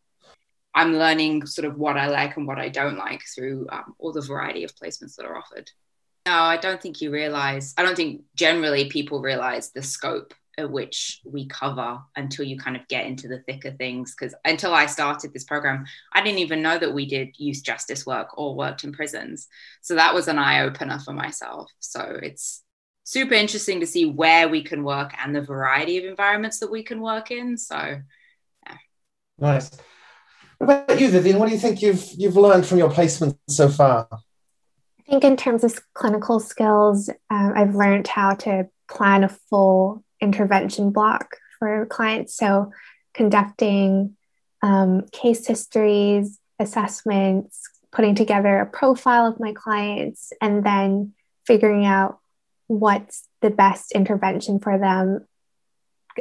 i'm 0.74 0.94
learning 0.94 1.46
sort 1.46 1.66
of 1.66 1.78
what 1.78 1.98
i 1.98 2.08
like 2.08 2.38
and 2.38 2.48
what 2.48 2.58
i 2.58 2.70
don't 2.70 2.98
like 2.98 3.22
through 3.36 3.68
um, 3.72 3.94
all 4.00 4.14
the 4.14 4.22
variety 4.22 4.64
of 4.64 4.74
placements 4.76 5.16
that 5.16 5.26
are 5.26 5.38
offered 5.38 5.70
no 6.28 6.42
i 6.44 6.58
don't 6.58 6.82
think 6.82 7.02
you 7.02 7.12
realize 7.12 7.74
i 7.78 7.84
don't 7.84 7.96
think 7.96 8.22
generally 8.36 8.90
people 8.90 9.22
realize 9.22 9.72
the 9.72 9.82
scope 9.82 10.34
at 10.58 10.72
which 10.72 11.22
we 11.24 11.46
cover 11.46 12.00
until 12.16 12.44
you 12.44 12.58
kind 12.58 12.76
of 12.76 12.88
get 12.88 13.06
into 13.06 13.28
the 13.28 13.40
thicker 13.40 13.72
things. 13.72 14.16
Because 14.16 14.34
until 14.44 14.74
I 14.74 14.88
started 14.88 15.32
this 15.32 15.44
program, 15.44 15.86
I 16.14 16.22
didn't 16.22 16.40
even 16.40 16.64
know 16.64 16.78
that 16.80 16.94
we 16.94 17.06
did 17.06 17.38
youth 17.38 17.64
justice 17.64 18.06
work 18.06 18.38
or 18.38 18.56
worked 18.56 18.84
in 18.84 18.92
prisons. 18.92 19.48
So 19.82 19.96
that 19.96 20.16
was 20.16 20.28
an 20.28 20.40
eye 20.40 20.62
opener 20.62 21.00
for 21.00 21.14
myself. 21.14 21.72
So 21.80 22.20
it's 22.24 22.64
super 23.04 23.36
interesting 23.36 23.82
to 23.82 23.88
see 23.88 24.06
where 24.06 24.50
we 24.50 24.64
can 24.64 24.84
work 24.84 25.14
and 25.24 25.36
the 25.36 25.42
variety 25.42 26.00
of 26.00 26.06
environments 26.06 26.60
that 26.60 26.72
we 26.72 26.84
can 26.84 27.02
work 27.02 27.30
in. 27.30 27.58
So, 27.58 28.02
yeah. 28.66 28.78
Nice. 29.38 29.70
What 30.58 30.86
about 30.88 31.00
you, 31.00 31.10
Vivian? 31.10 31.38
What 31.38 31.50
do 31.50 31.54
you 31.54 31.60
think 31.60 31.84
you've 31.84 32.04
you've 32.18 32.36
learned 32.36 32.66
from 32.66 32.80
your 32.80 32.90
placement 32.90 33.38
so 33.48 33.70
far? 33.70 34.08
Think 35.10 35.24
in 35.24 35.38
terms 35.38 35.64
of 35.64 35.80
clinical 35.94 36.40
skills, 36.40 37.10
um, 37.30 37.54
I've 37.56 37.76
learned 37.76 38.08
how 38.08 38.34
to 38.36 38.68
plan 38.90 39.24
a 39.24 39.30
full 39.30 40.04
intervention 40.20 40.92
block 40.92 41.38
for 41.60 41.86
clients. 41.86 42.36
So, 42.36 42.72
conducting 43.14 44.18
um, 44.62 45.06
case 45.14 45.48
histories, 45.48 46.40
assessments, 46.60 47.62
putting 47.92 48.16
together 48.16 48.60
a 48.60 48.66
profile 48.66 49.28
of 49.28 49.40
my 49.40 49.54
clients, 49.54 50.34
and 50.42 50.66
then 50.66 51.14
figuring 51.46 51.86
out 51.86 52.20
what's 52.68 53.28
the 53.42 53.50
best 53.50 53.94
intervention 53.94 54.60
for 54.60 54.78
them, 54.78 55.26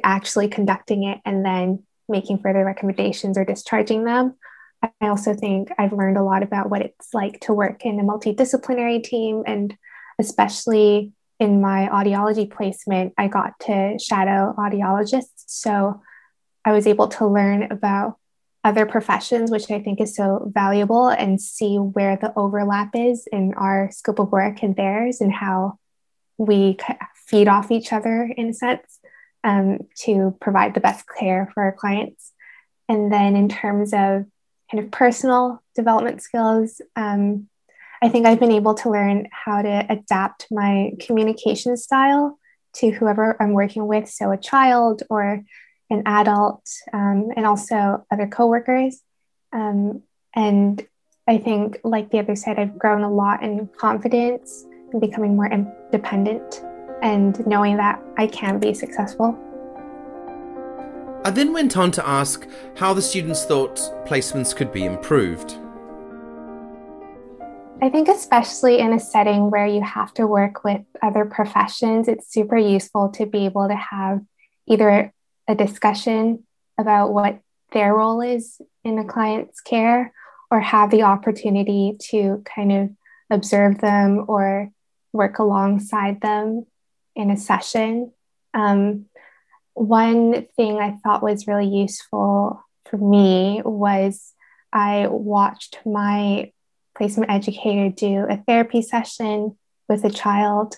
actually 0.04 0.46
conducting 0.46 1.02
it, 1.02 1.18
and 1.24 1.44
then 1.44 1.82
making 2.08 2.38
further 2.38 2.64
recommendations 2.64 3.36
or 3.36 3.44
discharging 3.44 4.04
them. 4.04 4.36
I 4.82 5.08
also 5.08 5.34
think 5.34 5.70
I've 5.78 5.92
learned 5.92 6.16
a 6.16 6.22
lot 6.22 6.42
about 6.42 6.70
what 6.70 6.82
it's 6.82 7.12
like 7.12 7.40
to 7.40 7.52
work 7.52 7.84
in 7.84 7.98
a 7.98 8.04
multidisciplinary 8.04 9.02
team 9.02 9.42
and 9.46 9.76
especially 10.18 11.12
in 11.38 11.60
my 11.60 11.88
audiology 11.92 12.50
placement, 12.50 13.12
I 13.18 13.28
got 13.28 13.58
to 13.60 13.98
shadow 13.98 14.54
audiologists. 14.56 15.44
So 15.46 16.00
I 16.64 16.72
was 16.72 16.86
able 16.86 17.08
to 17.08 17.26
learn 17.26 17.70
about 17.70 18.16
other 18.64 18.86
professions, 18.86 19.50
which 19.50 19.70
I 19.70 19.80
think 19.80 20.00
is 20.00 20.16
so 20.16 20.50
valuable, 20.52 21.08
and 21.08 21.40
see 21.40 21.76
where 21.76 22.16
the 22.16 22.32
overlap 22.36 22.90
is 22.94 23.28
in 23.30 23.54
our 23.54 23.90
scope 23.92 24.18
of 24.18 24.32
work 24.32 24.62
and 24.62 24.74
theirs, 24.74 25.20
and 25.20 25.32
how 25.32 25.78
we 26.38 26.76
feed 27.26 27.48
off 27.48 27.70
each 27.70 27.92
other 27.92 28.28
in 28.36 28.48
a 28.48 28.54
sense 28.54 28.98
um, 29.44 29.78
to 30.00 30.36
provide 30.40 30.74
the 30.74 30.80
best 30.80 31.04
care 31.18 31.50
for 31.54 31.62
our 31.62 31.72
clients. 31.72 32.32
And 32.88 33.12
then, 33.12 33.36
in 33.36 33.48
terms 33.48 33.92
of 33.92 34.24
kind 34.70 34.84
of 34.84 34.90
personal 34.90 35.62
development 35.74 36.22
skills, 36.22 36.80
um, 36.96 37.48
I 38.02 38.08
think 38.08 38.26
I've 38.26 38.40
been 38.40 38.52
able 38.52 38.74
to 38.74 38.90
learn 38.90 39.28
how 39.30 39.62
to 39.62 39.86
adapt 39.88 40.46
my 40.50 40.92
communication 41.00 41.76
style 41.76 42.38
to 42.74 42.90
whoever 42.90 43.36
I'm 43.40 43.52
working 43.52 43.86
with, 43.86 44.08
so 44.08 44.30
a 44.30 44.36
child 44.36 45.02
or 45.08 45.42
an 45.88 46.02
adult, 46.04 46.68
um, 46.92 47.30
and 47.36 47.46
also 47.46 48.04
other 48.10 48.26
coworkers. 48.26 49.00
Um, 49.52 50.02
and 50.34 50.84
I 51.26 51.38
think, 51.38 51.80
like 51.84 52.10
the 52.10 52.18
other 52.18 52.36
side, 52.36 52.58
I've 52.58 52.78
grown 52.78 53.02
a 53.02 53.10
lot 53.10 53.42
in 53.42 53.68
confidence 53.78 54.66
and 54.92 55.00
becoming 55.00 55.36
more 55.36 55.50
independent 55.50 56.62
and 57.02 57.44
knowing 57.46 57.76
that 57.78 58.02
I 58.18 58.26
can 58.26 58.58
be 58.58 58.74
successful. 58.74 59.38
I 61.26 61.30
then 61.30 61.52
went 61.52 61.76
on 61.76 61.90
to 61.90 62.08
ask 62.08 62.46
how 62.76 62.94
the 62.94 63.02
students 63.02 63.44
thought 63.44 63.78
placements 64.06 64.54
could 64.54 64.70
be 64.70 64.84
improved. 64.84 65.58
I 67.82 67.90
think, 67.90 68.06
especially 68.06 68.78
in 68.78 68.92
a 68.92 69.00
setting 69.00 69.50
where 69.50 69.66
you 69.66 69.82
have 69.82 70.14
to 70.14 70.26
work 70.28 70.62
with 70.62 70.82
other 71.02 71.24
professions, 71.24 72.06
it's 72.06 72.32
super 72.32 72.56
useful 72.56 73.08
to 73.16 73.26
be 73.26 73.46
able 73.46 73.66
to 73.66 73.74
have 73.74 74.20
either 74.68 75.12
a 75.48 75.56
discussion 75.56 76.44
about 76.78 77.12
what 77.12 77.40
their 77.72 77.92
role 77.92 78.20
is 78.20 78.60
in 78.84 78.96
a 79.00 79.04
client's 79.04 79.60
care 79.60 80.12
or 80.52 80.60
have 80.60 80.92
the 80.92 81.02
opportunity 81.02 81.96
to 82.02 82.40
kind 82.44 82.70
of 82.70 82.90
observe 83.30 83.80
them 83.80 84.26
or 84.28 84.70
work 85.12 85.40
alongside 85.40 86.20
them 86.20 86.66
in 87.16 87.32
a 87.32 87.36
session. 87.36 88.12
Um, 88.54 89.06
one 89.76 90.46
thing 90.56 90.78
I 90.78 90.96
thought 91.02 91.22
was 91.22 91.46
really 91.46 91.68
useful 91.68 92.64
for 92.86 92.96
me 92.96 93.60
was 93.62 94.32
I 94.72 95.06
watched 95.08 95.78
my 95.84 96.50
placement 96.96 97.30
educator 97.30 97.94
do 97.94 98.26
a 98.28 98.38
therapy 98.38 98.80
session 98.80 99.56
with 99.86 100.02
a 100.04 100.10
child 100.10 100.76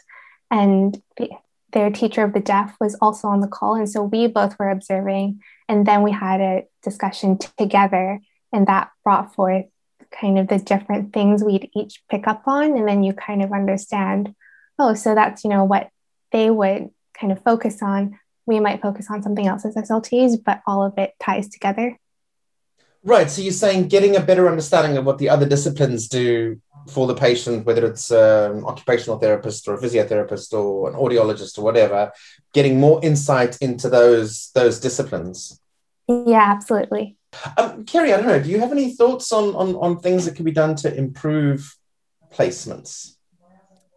and 0.50 1.00
their 1.73 1.90
teacher 1.90 2.25
of 2.25 2.33
the 2.33 2.40
deaf 2.40 2.75
was 2.81 2.97
also 3.00 3.28
on 3.28 3.38
the 3.40 3.47
call 3.47 3.76
and 3.76 3.88
so 3.88 4.02
we 4.02 4.26
both 4.26 4.59
were 4.59 4.69
observing 4.69 5.40
and 5.69 5.87
then 5.87 6.02
we 6.02 6.11
had 6.11 6.40
a 6.40 6.67
discussion 6.83 7.38
together 7.57 8.21
and 8.52 8.67
that 8.67 8.90
brought 9.05 9.33
forth 9.33 9.67
kind 10.11 10.40
of 10.40 10.49
the 10.49 10.59
different 10.59 11.12
things 11.12 11.45
we'd 11.45 11.71
each 11.76 12.02
pick 12.11 12.26
up 12.26 12.43
on 12.47 12.76
and 12.76 12.88
then 12.88 13.05
you 13.05 13.12
kind 13.12 13.45
of 13.45 13.52
understand 13.52 14.35
oh 14.81 14.93
so 14.93 15.14
that's 15.14 15.45
you 15.45 15.50
know 15.50 15.64
what 15.64 15.88
they 16.33 16.50
would 16.50 16.88
kind 17.14 17.31
of 17.31 17.43
focus 17.45 17.81
on 17.81 18.19
we 18.49 18.59
might 18.59 18.83
focus 18.83 19.07
on 19.11 19.23
something 19.23 19.47
else 19.47 19.64
as 19.64 19.75
slts 19.76 20.37
but 20.45 20.61
all 20.67 20.83
of 20.83 20.97
it 20.99 21.14
ties 21.21 21.49
together 21.49 21.97
Right. 23.05 23.31
So 23.31 23.43
you're 23.43 23.52
saying 23.52 23.88
getting 23.88 24.17
a 24.17 24.21
better 24.21 24.49
understanding 24.49 24.97
of 24.97 25.05
what 25.05 25.19
the 25.19 25.28
other 25.28 25.49
disciplines 25.49 26.09
do 26.09 26.61
for 26.88 27.07
the 27.07 27.14
patient, 27.14 27.64
whether 27.64 27.87
it's 27.87 28.11
an 28.11 28.64
occupational 28.64 29.19
therapist 29.19 29.69
or 29.69 29.75
a 29.75 29.78
physiotherapist 29.78 30.52
or 30.52 30.90
an 30.90 30.97
audiologist 30.97 31.59
or 31.59 31.62
whatever, 31.62 32.12
getting 32.52 32.81
more 32.81 33.02
insight 33.05 33.57
into 33.61 33.88
those 33.88 34.50
those 34.55 34.81
disciplines. 34.81 35.61
Yeah, 36.09 36.43
absolutely. 36.43 37.17
Um, 37.57 37.85
Kerry, 37.85 38.12
I 38.12 38.17
don't 38.17 38.26
know. 38.26 38.43
Do 38.43 38.50
you 38.50 38.59
have 38.61 38.73
any 38.73 38.93
thoughts 38.95 39.33
on 39.33 39.55
on, 39.55 39.76
on 39.76 40.00
things 40.00 40.25
that 40.25 40.35
can 40.35 40.45
be 40.45 40.52
done 40.52 40.75
to 40.76 40.95
improve 40.95 41.76
placements? 42.33 43.17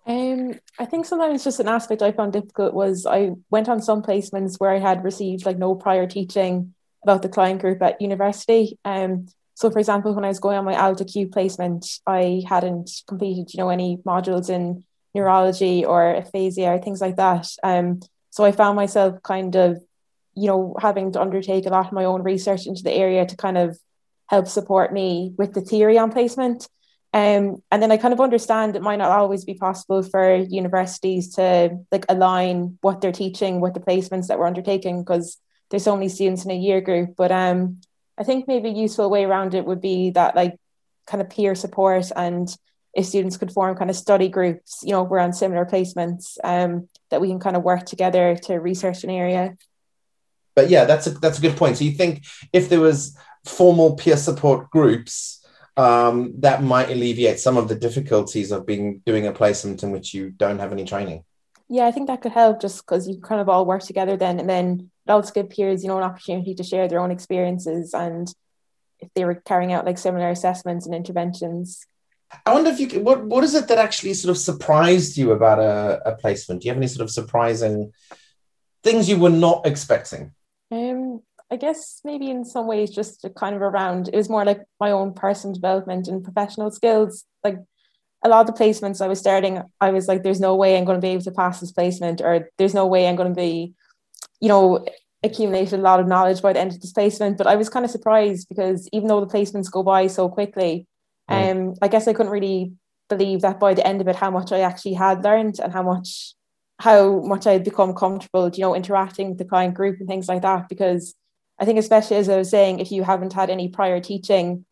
Um, 0.08 0.60
I 0.80 0.86
think 0.86 1.06
sometimes 1.06 1.44
just 1.44 1.60
an 1.60 1.68
aspect 1.68 2.02
I 2.02 2.12
found 2.12 2.34
difficult 2.34 2.74
was 2.74 3.06
I 3.06 3.32
went 3.50 3.70
on 3.70 3.82
some 3.82 4.02
placements 4.02 4.60
where 4.60 4.72
I 4.72 4.80
had 4.80 5.04
received 5.04 5.46
like 5.46 5.58
no 5.58 5.76
prior 5.76 6.08
teaching 6.08 6.74
about 7.04 7.22
the 7.22 7.30
client 7.30 7.62
group 7.62 7.82
at 7.82 8.02
university. 8.02 8.78
Um, 8.84 9.28
so, 9.54 9.70
for 9.70 9.80
example, 9.80 10.16
when 10.16 10.26
I 10.26 10.30
was 10.30 10.40
going 10.40 10.58
on 10.58 10.66
my 10.66 10.74
adult 10.74 11.02
acute 11.02 11.32
placement, 11.32 11.86
I 12.08 12.44
hadn't 12.48 12.90
completed, 13.08 13.54
you 13.54 13.60
know, 13.60 13.70
any 13.70 13.98
modules 13.98 14.50
in 14.50 14.84
neurology 15.14 15.86
or 15.86 16.16
aphasia 16.16 16.74
or 16.74 16.80
things 16.80 17.02
like 17.02 17.18
that. 17.18 17.48
Um, 17.64 18.00
so 18.30 18.44
I 18.44 18.54
found 18.54 18.76
myself 18.76 19.22
kind 19.24 19.56
of, 19.56 19.84
you 20.34 20.48
know, 20.48 20.76
having 20.82 21.12
to 21.12 21.22
undertake 21.22 21.66
a 21.66 21.70
lot 21.70 21.88
of 21.88 21.92
my 21.92 22.06
own 22.06 22.24
research 22.24 22.66
into 22.66 22.82
the 22.82 22.94
area 22.94 23.26
to 23.26 23.36
kind 23.36 23.58
of 23.58 23.78
help 24.28 24.48
support 24.48 24.94
me 24.94 25.34
with 25.38 25.54
the 25.54 25.62
theory 25.62 25.98
on 25.98 26.12
placement. 26.12 26.68
Um, 27.14 27.62
and 27.72 27.84
then 27.84 27.92
I 27.92 27.98
kind 27.98 28.14
of 28.14 28.22
understand 28.22 28.76
it 28.76 28.82
might 28.82 28.98
not 28.98 29.12
always 29.12 29.44
be 29.44 29.54
possible 29.54 30.02
for 30.02 30.36
universities 30.36 31.36
to 31.36 31.78
like 31.92 32.06
align 32.08 32.78
what 32.82 33.02
they're 33.02 33.12
teaching 33.12 33.60
with 33.60 33.74
the 33.74 33.82
placements 33.82 34.28
that 34.28 34.40
we're 34.40 34.48
undertaking 34.48 35.04
because 35.04 35.38
there's 35.70 35.84
so 35.84 35.96
many 35.96 36.08
students 36.08 36.46
in 36.46 36.52
a 36.52 36.56
year 36.56 36.80
group. 36.80 37.16
But 37.18 37.32
um, 37.32 37.82
I 38.18 38.24
think 38.24 38.48
maybe 38.48 38.70
a 38.70 38.74
useful 38.74 39.10
way 39.10 39.26
around 39.26 39.56
it 39.56 39.66
would 39.66 39.82
be 39.82 40.12
that 40.12 40.36
like 40.36 40.58
kind 41.06 41.22
of 41.22 41.30
peer 41.30 41.54
support 41.54 42.12
and 42.16 42.56
if 42.94 43.06
students 43.06 43.38
could 43.38 43.52
form 43.52 43.76
kind 43.76 43.90
of 43.90 43.96
study 43.96 44.28
groups, 44.28 44.82
you 44.84 44.92
know, 44.92 45.04
we're 45.04 45.20
on 45.20 45.34
similar 45.34 45.66
placements, 45.66 46.38
um, 46.44 46.90
that 47.10 47.22
we 47.22 47.30
can 47.30 47.40
kind 47.40 47.56
of 47.56 47.64
work 47.64 47.86
together 47.86 48.36
to 48.36 48.56
research 48.56 49.04
an 49.04 49.10
area. 49.10 49.58
But 50.56 50.70
yeah, 50.70 50.86
that's 50.86 51.08
a 51.08 51.12
that's 51.12 51.38
a 51.38 51.42
good 51.42 51.56
point. 51.56 51.78
So 51.78 51.86
you 51.86 51.92
think 51.92 52.26
if 52.52 52.68
there 52.68 52.82
was 52.82 53.18
formal 53.46 53.96
peer 53.96 54.18
support 54.18 54.70
groups, 54.70 55.41
um, 55.78 56.34
that 56.40 56.64
might 56.64 56.90
alleviate 56.90 57.40
some 57.40 57.58
of 57.58 57.68
the 57.68 57.76
difficulties 57.76 58.52
of 58.52 58.66
being 58.66 59.02
doing 59.06 59.28
a 59.28 59.32
placement 59.32 59.84
in 59.84 59.92
which 59.92 60.14
you 60.14 60.30
don't 60.30 60.60
have 60.60 60.72
any 60.72 60.86
training. 60.86 61.24
Yeah, 61.70 61.86
I 61.86 61.92
think 61.92 62.08
that 62.08 62.22
could 62.22 62.34
help 62.34 62.60
just 62.60 62.86
because 62.86 63.08
you 63.08 63.22
kind 63.22 63.40
of 63.40 63.48
all 63.48 63.66
work 63.66 63.82
together 63.82 64.18
then, 64.18 64.40
and 64.40 64.50
then 64.50 64.92
it 65.08 65.12
also 65.12 65.32
give 65.32 65.50
peers, 65.50 65.84
you 65.84 65.88
know, 65.88 65.98
an 65.98 66.04
opportunity 66.04 66.54
to 66.56 66.64
share 66.64 66.88
their 66.88 67.00
own 67.00 67.12
experiences 67.12 67.94
and 67.94 68.32
if 69.00 69.10
they 69.16 69.26
were 69.26 69.36
carrying 69.36 69.72
out 69.72 69.86
like 69.86 69.98
similar 69.98 70.30
assessments 70.30 70.86
and 70.86 70.94
interventions. 70.94 71.86
I 72.46 72.54
wonder 72.54 72.70
if 72.70 72.80
you 72.80 72.88
could, 72.88 73.04
what 73.04 73.26
what 73.26 73.44
is 73.44 73.56
it 73.56 73.68
that 73.68 73.78
actually 73.78 74.14
sort 74.14 74.32
of 74.32 74.38
surprised 74.38 75.18
you 75.18 75.32
about 75.32 75.60
a, 75.60 76.02
a 76.06 76.16
placement? 76.16 76.62
Do 76.62 76.68
you 76.68 76.72
have 76.72 76.78
any 76.78 76.88
sort 76.88 77.04
of 77.04 77.12
surprising 77.12 77.94
things 78.84 79.10
you 79.10 79.18
were 79.18 79.30
not 79.30 79.66
expecting? 79.66 80.34
I 81.52 81.58
guess 81.58 82.00
maybe 82.06 82.30
in 82.30 82.46
some 82.46 82.66
ways 82.66 82.90
just 82.90 83.26
kind 83.36 83.56
of 83.56 83.62
around 83.62 84.08
it 84.08 84.16
was 84.16 84.30
more 84.30 84.46
like 84.46 84.62
my 84.80 84.92
own 84.92 85.14
personal 85.14 85.54
development 85.54 86.08
and 86.08 86.24
professional 86.24 86.72
skills. 86.72 87.26
Like 87.44 87.58
a 88.24 88.30
lot 88.30 88.48
of 88.48 88.56
the 88.56 88.64
placements 88.64 89.02
I 89.02 89.08
was 89.08 89.20
starting, 89.20 89.62
I 89.82 89.92
was 89.92 90.08
like, 90.08 90.24
there's 90.24 90.40
no 90.40 90.56
way 90.56 90.78
I'm 90.78 90.86
going 90.86 90.98
to 90.98 91.06
be 91.06 91.10
able 91.10 91.24
to 91.24 91.32
pass 91.32 91.60
this 91.60 91.72
placement, 91.72 92.22
or 92.22 92.50
there's 92.58 92.74
no 92.74 92.88
way 92.88 93.08
I'm 93.08 93.16
going 93.16 93.34
to 93.34 93.36
be, 93.36 93.74
you 94.40 94.48
know, 94.48 94.86
accumulated 95.24 95.80
a 95.80 95.84
lot 95.84 96.00
of 96.00 96.08
knowledge 96.08 96.42
by 96.42 96.54
the 96.54 96.60
end 96.60 96.72
of 96.72 96.82
this 96.82 96.94
placement. 96.94 97.38
But 97.38 97.48
I 97.48 97.56
was 97.56 97.70
kind 97.70 97.84
of 97.84 97.92
surprised 97.92 98.48
because 98.48 98.88
even 98.94 99.08
though 99.08 99.20
the 99.20 99.34
placements 99.34 99.70
go 99.70 99.84
by 99.84 100.08
so 100.08 100.30
quickly, 100.30 100.88
mm. 101.30 101.52
um, 101.52 101.74
I 101.82 101.88
guess 101.90 102.08
I 102.08 102.14
couldn't 102.14 102.32
really 102.32 102.74
believe 103.10 103.42
that 103.42 103.60
by 103.60 103.74
the 103.74 103.86
end 103.86 104.00
of 104.00 104.08
it 104.08 104.16
how 104.16 104.32
much 104.32 104.54
I 104.54 104.62
actually 104.62 104.94
had 104.94 105.24
learned 105.24 105.60
and 105.60 105.74
how 105.74 105.84
much 105.84 106.34
how 106.80 107.20
much 107.20 107.46
I 107.46 107.54
had 107.54 107.64
become 107.64 107.94
comfortable, 107.94 108.50
you 108.50 108.62
know, 108.62 108.76
interacting 108.76 109.30
with 109.30 109.38
the 109.38 109.46
client 109.46 109.76
group 109.76 110.00
and 110.00 110.08
things 110.08 110.28
like 110.28 110.42
that. 110.42 110.68
Because 110.70 111.14
I 111.62 111.66
think, 111.66 111.78
especially 111.78 112.18
as 112.18 112.28
I 112.28 112.38
was 112.38 112.50
saying, 112.50 112.80
if 112.80 112.92
you 112.92 113.04
haven't 113.04 113.34
had 113.34 113.52
any 113.52 113.70
prior 113.70 114.00
teaching 114.00 114.66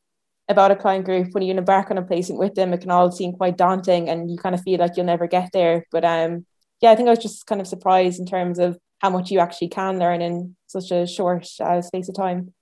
about 0.49 0.71
a 0.71 0.75
client 0.75 1.05
group, 1.05 1.33
when 1.33 1.43
you 1.43 1.55
embark 1.55 1.91
on 1.91 1.99
a 1.99 2.01
placement 2.01 2.39
with 2.39 2.55
them, 2.55 2.73
it 2.73 2.81
can 2.81 2.89
all 2.89 3.11
seem 3.11 3.33
quite 3.33 3.57
daunting 3.57 4.09
and 4.09 4.31
you 4.31 4.37
kind 4.37 4.55
of 4.55 4.63
feel 4.63 4.79
like 4.79 4.97
you'll 4.97 5.05
never 5.05 5.27
get 5.27 5.51
there. 5.53 5.85
But 5.91 6.03
um, 6.03 6.47
yeah, 6.81 6.89
I 6.89 6.95
think 6.95 7.07
I 7.07 7.11
was 7.11 7.19
just 7.19 7.45
kind 7.45 7.61
of 7.61 7.67
surprised 7.67 8.19
in 8.19 8.25
terms 8.25 8.57
of 8.57 8.79
how 8.97 9.11
much 9.11 9.29
you 9.29 9.39
actually 9.39 9.67
can 9.67 9.99
learn 9.99 10.21
in 10.21 10.55
such 10.65 10.89
a 10.89 11.05
short 11.05 11.47
uh, 11.59 11.83
space 11.83 12.09
of 12.09 12.15
time. 12.15 12.53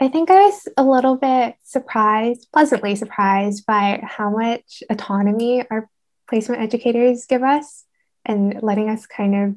I 0.00 0.08
think 0.08 0.28
I 0.28 0.46
was 0.46 0.68
a 0.76 0.82
little 0.82 1.16
bit 1.16 1.54
surprised, 1.62 2.48
pleasantly 2.52 2.96
surprised 2.96 3.64
by 3.64 4.00
how 4.02 4.30
much 4.30 4.82
autonomy 4.90 5.64
our 5.70 5.88
placement 6.28 6.62
educators 6.62 7.26
give 7.26 7.44
us 7.44 7.84
and 8.24 8.60
letting 8.60 8.90
us 8.90 9.06
kind 9.06 9.34
of 9.36 9.56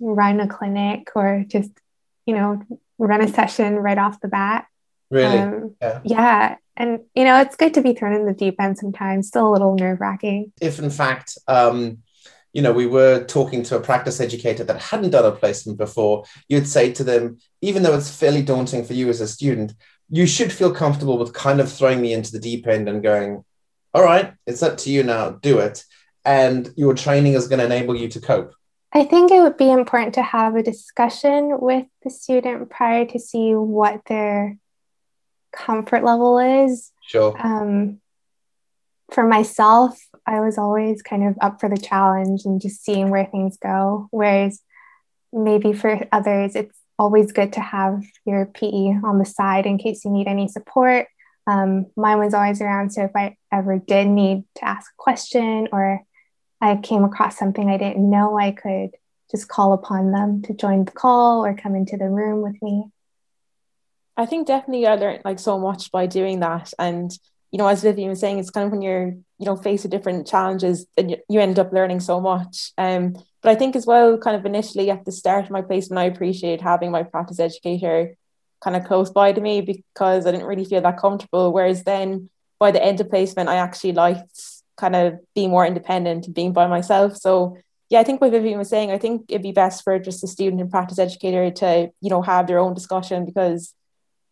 run 0.00 0.40
a 0.40 0.48
clinic 0.48 1.08
or 1.14 1.44
just, 1.46 1.70
you 2.26 2.34
know, 2.34 2.62
run 3.06 3.20
a 3.20 3.28
session 3.28 3.76
right 3.76 3.98
off 3.98 4.20
the 4.20 4.28
bat. 4.28 4.66
Really? 5.10 5.38
Um, 5.38 5.76
yeah. 5.80 6.00
yeah. 6.04 6.56
And, 6.76 7.00
you 7.14 7.24
know, 7.24 7.40
it's 7.40 7.56
good 7.56 7.74
to 7.74 7.82
be 7.82 7.92
thrown 7.92 8.14
in 8.14 8.26
the 8.26 8.32
deep 8.32 8.56
end 8.60 8.78
sometimes, 8.78 9.28
still 9.28 9.50
a 9.50 9.52
little 9.52 9.74
nerve 9.74 10.00
wracking. 10.00 10.52
If, 10.60 10.78
in 10.78 10.88
fact, 10.88 11.36
um, 11.46 11.98
you 12.52 12.62
know, 12.62 12.72
we 12.72 12.86
were 12.86 13.24
talking 13.24 13.62
to 13.64 13.76
a 13.76 13.80
practice 13.80 14.20
educator 14.20 14.64
that 14.64 14.80
hadn't 14.80 15.10
done 15.10 15.24
a 15.24 15.32
placement 15.32 15.78
before, 15.78 16.24
you'd 16.48 16.68
say 16.68 16.92
to 16.92 17.04
them, 17.04 17.38
even 17.60 17.82
though 17.82 17.94
it's 17.94 18.14
fairly 18.14 18.42
daunting 18.42 18.84
for 18.84 18.94
you 18.94 19.08
as 19.08 19.20
a 19.20 19.28
student, 19.28 19.74
you 20.08 20.26
should 20.26 20.52
feel 20.52 20.74
comfortable 20.74 21.18
with 21.18 21.32
kind 21.32 21.60
of 21.60 21.72
throwing 21.72 22.00
me 22.00 22.12
into 22.12 22.32
the 22.32 22.38
deep 22.38 22.66
end 22.66 22.88
and 22.88 23.02
going, 23.02 23.44
all 23.94 24.02
right, 24.02 24.34
it's 24.46 24.62
up 24.62 24.76
to 24.78 24.90
you 24.90 25.02
now, 25.02 25.30
do 25.30 25.58
it. 25.58 25.84
And 26.24 26.70
your 26.76 26.94
training 26.94 27.34
is 27.34 27.48
going 27.48 27.58
to 27.58 27.64
enable 27.64 27.96
you 27.96 28.08
to 28.08 28.20
cope. 28.20 28.54
I 28.94 29.04
think 29.04 29.30
it 29.30 29.40
would 29.40 29.56
be 29.56 29.70
important 29.70 30.14
to 30.14 30.22
have 30.22 30.54
a 30.54 30.62
discussion 30.62 31.58
with 31.60 31.86
the 32.02 32.10
student 32.10 32.68
prior 32.68 33.06
to 33.06 33.18
see 33.18 33.54
what 33.54 34.02
their 34.06 34.58
comfort 35.52 36.04
level 36.04 36.38
is. 36.38 36.92
Sure. 37.06 37.34
Um, 37.38 38.00
for 39.10 39.24
myself, 39.26 39.98
I 40.26 40.40
was 40.40 40.58
always 40.58 41.02
kind 41.02 41.26
of 41.26 41.36
up 41.40 41.60
for 41.60 41.68
the 41.68 41.76
challenge 41.76 42.42
and 42.44 42.60
just 42.60 42.84
seeing 42.84 43.10
where 43.10 43.26
things 43.26 43.56
go. 43.56 44.08
Whereas 44.10 44.60
maybe 45.32 45.72
for 45.72 46.06
others, 46.12 46.54
it's 46.54 46.78
always 46.98 47.32
good 47.32 47.54
to 47.54 47.60
have 47.60 48.02
your 48.26 48.46
PE 48.46 49.00
on 49.04 49.18
the 49.18 49.24
side 49.24 49.66
in 49.66 49.78
case 49.78 50.04
you 50.04 50.10
need 50.10 50.26
any 50.26 50.48
support. 50.48 51.06
Um, 51.46 51.86
mine 51.96 52.18
was 52.18 52.34
always 52.34 52.60
around. 52.60 52.90
So 52.90 53.04
if 53.04 53.10
I 53.16 53.36
ever 53.50 53.78
did 53.78 54.08
need 54.08 54.44
to 54.56 54.64
ask 54.64 54.90
a 54.90 55.02
question 55.02 55.68
or 55.72 56.02
I 56.62 56.76
came 56.76 57.02
across 57.02 57.36
something 57.36 57.68
I 57.68 57.76
didn't 57.76 58.08
know, 58.08 58.38
I 58.38 58.52
could 58.52 58.90
just 59.32 59.48
call 59.48 59.72
upon 59.72 60.12
them 60.12 60.42
to 60.42 60.54
join 60.54 60.84
the 60.84 60.92
call 60.92 61.44
or 61.44 61.54
come 61.54 61.74
into 61.74 61.96
the 61.96 62.08
room 62.08 62.40
with 62.40 62.62
me. 62.62 62.84
I 64.16 64.26
think 64.26 64.46
definitely 64.46 64.86
I 64.86 64.94
learned 64.94 65.22
like 65.24 65.40
so 65.40 65.58
much 65.58 65.90
by 65.90 66.06
doing 66.06 66.40
that. 66.40 66.72
And, 66.78 67.10
you 67.50 67.58
know, 67.58 67.66
as 67.66 67.82
Vivian 67.82 68.10
was 68.10 68.20
saying, 68.20 68.38
it's 68.38 68.50
kind 68.50 68.66
of 68.66 68.70
when 68.70 68.82
you're, 68.82 69.06
you 69.38 69.46
know, 69.46 69.56
faced 69.56 69.82
with 69.82 69.90
different 69.90 70.26
challenges 70.26 70.86
and 70.96 71.16
you 71.28 71.40
end 71.40 71.58
up 71.58 71.72
learning 71.72 71.98
so 71.98 72.20
much. 72.20 72.72
Um, 72.78 73.14
but 73.42 73.50
I 73.50 73.54
think 73.56 73.74
as 73.74 73.86
well, 73.86 74.16
kind 74.18 74.36
of 74.36 74.46
initially 74.46 74.90
at 74.90 75.04
the 75.04 75.12
start 75.12 75.46
of 75.46 75.50
my 75.50 75.62
placement, 75.62 75.98
I 75.98 76.04
appreciated 76.04 76.60
having 76.60 76.92
my 76.92 77.02
practice 77.02 77.40
educator 77.40 78.14
kind 78.62 78.76
of 78.76 78.84
close 78.84 79.10
by 79.10 79.32
to 79.32 79.40
me 79.40 79.62
because 79.62 80.26
I 80.26 80.30
didn't 80.30 80.46
really 80.46 80.64
feel 80.64 80.82
that 80.82 81.00
comfortable. 81.00 81.52
Whereas 81.52 81.82
then 81.82 82.30
by 82.60 82.70
the 82.70 82.84
end 82.84 83.00
of 83.00 83.10
placement, 83.10 83.48
I 83.48 83.56
actually 83.56 83.92
liked 83.92 84.51
kind 84.76 84.96
of 84.96 85.18
being 85.34 85.50
more 85.50 85.66
independent 85.66 86.32
being 86.34 86.52
by 86.52 86.66
myself. 86.66 87.16
So 87.16 87.56
yeah, 87.90 88.00
I 88.00 88.04
think 88.04 88.20
what 88.20 88.30
Vivian 88.30 88.58
was 88.58 88.70
saying, 88.70 88.90
I 88.90 88.98
think 88.98 89.26
it'd 89.28 89.42
be 89.42 89.52
best 89.52 89.84
for 89.84 89.98
just 89.98 90.24
a 90.24 90.26
student 90.26 90.62
and 90.62 90.70
practice 90.70 90.98
educator 90.98 91.50
to, 91.50 91.90
you 92.00 92.10
know, 92.10 92.22
have 92.22 92.46
their 92.46 92.58
own 92.58 92.72
discussion 92.72 93.26
because 93.26 93.74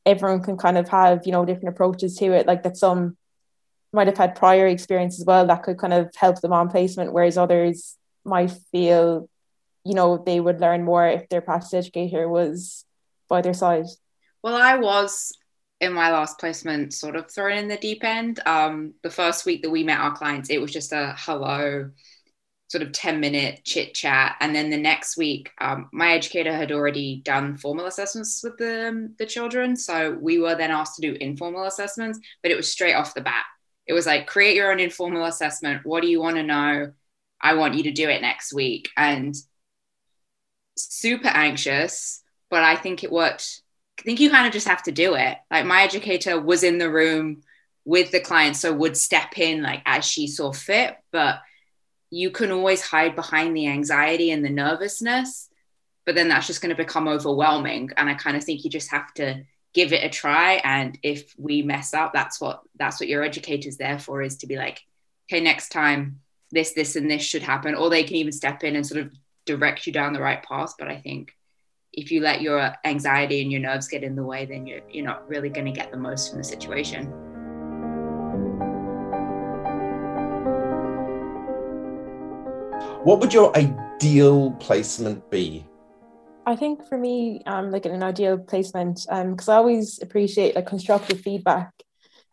everyone 0.07 0.43
can 0.43 0.57
kind 0.57 0.79
of 0.79 0.89
have 0.89 1.23
you 1.25 1.33
know 1.33 1.45
different 1.45 1.69
approaches 1.69 2.17
to 2.17 2.33
it 2.33 2.47
like 2.47 2.63
that 2.63 2.77
some 2.77 3.17
might 3.93 4.07
have 4.07 4.17
had 4.17 4.35
prior 4.35 4.67
experience 4.67 5.21
as 5.21 5.27
well 5.27 5.47
that 5.47 5.63
could 5.63 5.79
kind 5.79 5.93
of 5.93 6.11
help 6.17 6.41
them 6.41 6.53
on 6.53 6.69
placement 6.69 7.13
whereas 7.13 7.37
others 7.37 7.97
might 8.25 8.53
feel 8.73 9.29
you 9.85 9.95
know 9.95 10.23
they 10.25 10.41
would 10.41 10.61
learn 10.61 10.85
more 10.85 11.07
if 11.07 11.29
their 11.29 11.41
practice 11.41 11.75
educator 11.75 12.29
was 12.29 12.85
by 13.29 13.41
their 13.41 13.55
side 13.55 13.87
well 14.43 14.57
i 14.57 14.77
was 14.77 15.33
in 15.81 15.93
my 15.93 16.11
last 16.11 16.39
placement 16.39 16.93
sort 16.93 17.17
of 17.17 17.31
thrown 17.31 17.57
in 17.57 17.69
the 17.69 17.77
deep 17.77 18.05
end 18.05 18.41
um, 18.47 18.95
the 19.03 19.11
first 19.11 19.47
week 19.47 19.63
that 19.63 19.71
we 19.71 19.83
met 19.83 20.01
our 20.01 20.15
clients 20.15 20.51
it 20.51 20.61
was 20.61 20.73
just 20.73 20.93
a 20.93 21.15
hello 21.19 21.91
sort 22.71 22.83
of 22.83 22.93
10 22.93 23.19
minute 23.19 23.63
chit 23.65 23.95
chat. 23.95 24.37
And 24.39 24.55
then 24.55 24.71
the 24.71 24.77
next 24.77 25.17
week, 25.17 25.51
um, 25.61 25.89
my 25.93 26.13
educator 26.13 26.55
had 26.55 26.71
already 26.71 27.21
done 27.25 27.57
formal 27.57 27.87
assessments 27.87 28.43
with 28.45 28.59
the, 28.59 28.89
um, 28.89 29.15
the 29.19 29.27
children. 29.27 29.75
So 29.75 30.17
we 30.21 30.39
were 30.39 30.55
then 30.55 30.71
asked 30.71 30.95
to 30.95 31.03
do 31.03 31.19
informal 31.21 31.65
assessments, 31.65 32.21
but 32.43 32.53
it 32.53 32.57
was 32.57 32.71
straight 32.71 32.95
off 32.95 33.15
the 33.15 33.23
bat. 33.23 33.45
It 33.89 33.93
was 33.93 34.07
like, 34.07 34.29
create 34.29 34.55
your 34.55 34.71
own 34.71 34.79
informal 34.79 35.25
assessment. 35.25 35.85
What 35.85 36.03
do 36.03 36.09
you 36.09 36.21
want 36.21 36.37
to 36.37 36.45
know? 36.45 36.93
I 37.43 37.55
want 37.55 37.75
you 37.75 37.83
to 37.85 37.91
do 37.91 38.09
it 38.09 38.23
next 38.23 38.55
week. 38.55 38.89
And 38.97 39.35
super 40.77 41.27
anxious, 41.27 42.23
but 42.51 42.63
I 42.63 42.77
think 42.77 43.03
it 43.03 43.11
worked. 43.11 43.63
I 44.01 44.03
think 44.03 44.21
you 44.21 44.31
kind 44.31 44.47
of 44.47 44.53
just 44.53 44.69
have 44.69 44.83
to 44.85 44.93
do 44.93 45.15
it. 45.15 45.37
Like 45.51 45.67
my 45.67 45.83
educator 45.83 46.41
was 46.41 46.63
in 46.63 46.79
the 46.79 46.91
room 46.91 47.43
with 47.85 48.11
the 48.11 48.21
client, 48.21 48.57
so 48.57 48.73
would 48.73 48.97
step 48.97 49.39
in 49.39 49.63
like 49.63 49.83
as 49.85 50.05
she 50.05 50.27
saw 50.27 50.53
fit, 50.53 50.97
but 51.13 51.41
you 52.11 52.31
can 52.31 52.51
always 52.51 52.83
hide 52.83 53.15
behind 53.15 53.57
the 53.57 53.69
anxiety 53.69 54.31
and 54.31 54.45
the 54.45 54.51
nervousness, 54.51 55.49
but 56.07 56.15
then 56.15 56.29
that's 56.29 56.47
just 56.47 56.61
going 56.61 56.75
to 56.75 56.83
become 56.83 57.09
overwhelming. 57.09 57.91
And 57.97 58.09
I 58.09 58.15
kind 58.15 58.37
of 58.37 58.43
think 58.43 58.65
you 58.65 58.71
just 58.71 58.91
have 58.91 59.13
to 59.15 59.45
give 59.75 59.93
it 59.93 60.05
a 60.05 60.09
try. 60.09 60.55
And 60.65 60.99
if 61.03 61.35
we 61.39 61.63
mess 61.63 61.95
up, 61.95 62.13
that's 62.13 62.41
what 62.41 62.63
that's 62.77 63.01
what 63.01 63.09
your 63.09 63.23
educator's 63.23 63.77
there 63.77 63.99
for 63.99 64.23
is 64.23 64.39
to 64.39 64.47
be 64.47 64.57
like, 64.57 64.83
okay, 65.29 65.41
next 65.41 65.69
time 65.69 66.21
this, 66.51 66.73
this, 66.73 66.97
and 66.97 67.11
this 67.11 67.23
should 67.23 67.43
happen. 67.43 67.75
Or 67.75 67.91
they 67.91 68.03
can 68.03 68.17
even 68.17 68.33
step 68.33 68.65
in 68.65 68.77
and 68.77 68.87
sort 68.87 69.03
of 69.03 69.13
direct 69.47 69.87
you 69.87 69.93
down 69.93 70.15
the 70.15 70.21
right 70.21 70.43
path. 70.43 70.75
But 70.79 70.89
I 70.89 70.97
think 70.97 71.37
if 72.01 72.11
you 72.11 72.21
let 72.23 72.41
your 72.41 72.75
anxiety 72.85 73.43
and 73.43 73.53
your 73.53 73.61
nerves 73.61 73.87
get 73.87 74.03
in 74.03 74.17
the 74.17 74.25
way, 74.25 74.47
then 74.47 74.67
you're 74.67 74.81
you're 74.91 75.05
not 75.05 75.29
really 75.29 75.51
going 75.51 75.67
to 75.67 75.73
get 75.73 75.91
the 75.91 75.99
most 75.99 76.31
from 76.31 76.39
the 76.39 76.45
situation. 76.45 77.07
What 83.05 83.21
would 83.21 83.33
your 83.33 83.55
ideal 83.57 84.53
placement 84.53 85.31
be? 85.31 85.67
I 86.47 86.57
think 86.57 86.87
for 86.89 86.97
me, 86.97 87.43
um, 87.47 87.71
like 87.71 87.87
in 87.87 87.93
an 87.93 88.03
ideal 88.03 88.39
placement, 88.39 89.07
because 89.09 89.49
um, 89.49 89.55
I 89.55 89.57
always 89.57 90.01
appreciate 90.03 90.57
like 90.57 90.67
constructive 90.67 91.21
feedback. 91.21 91.71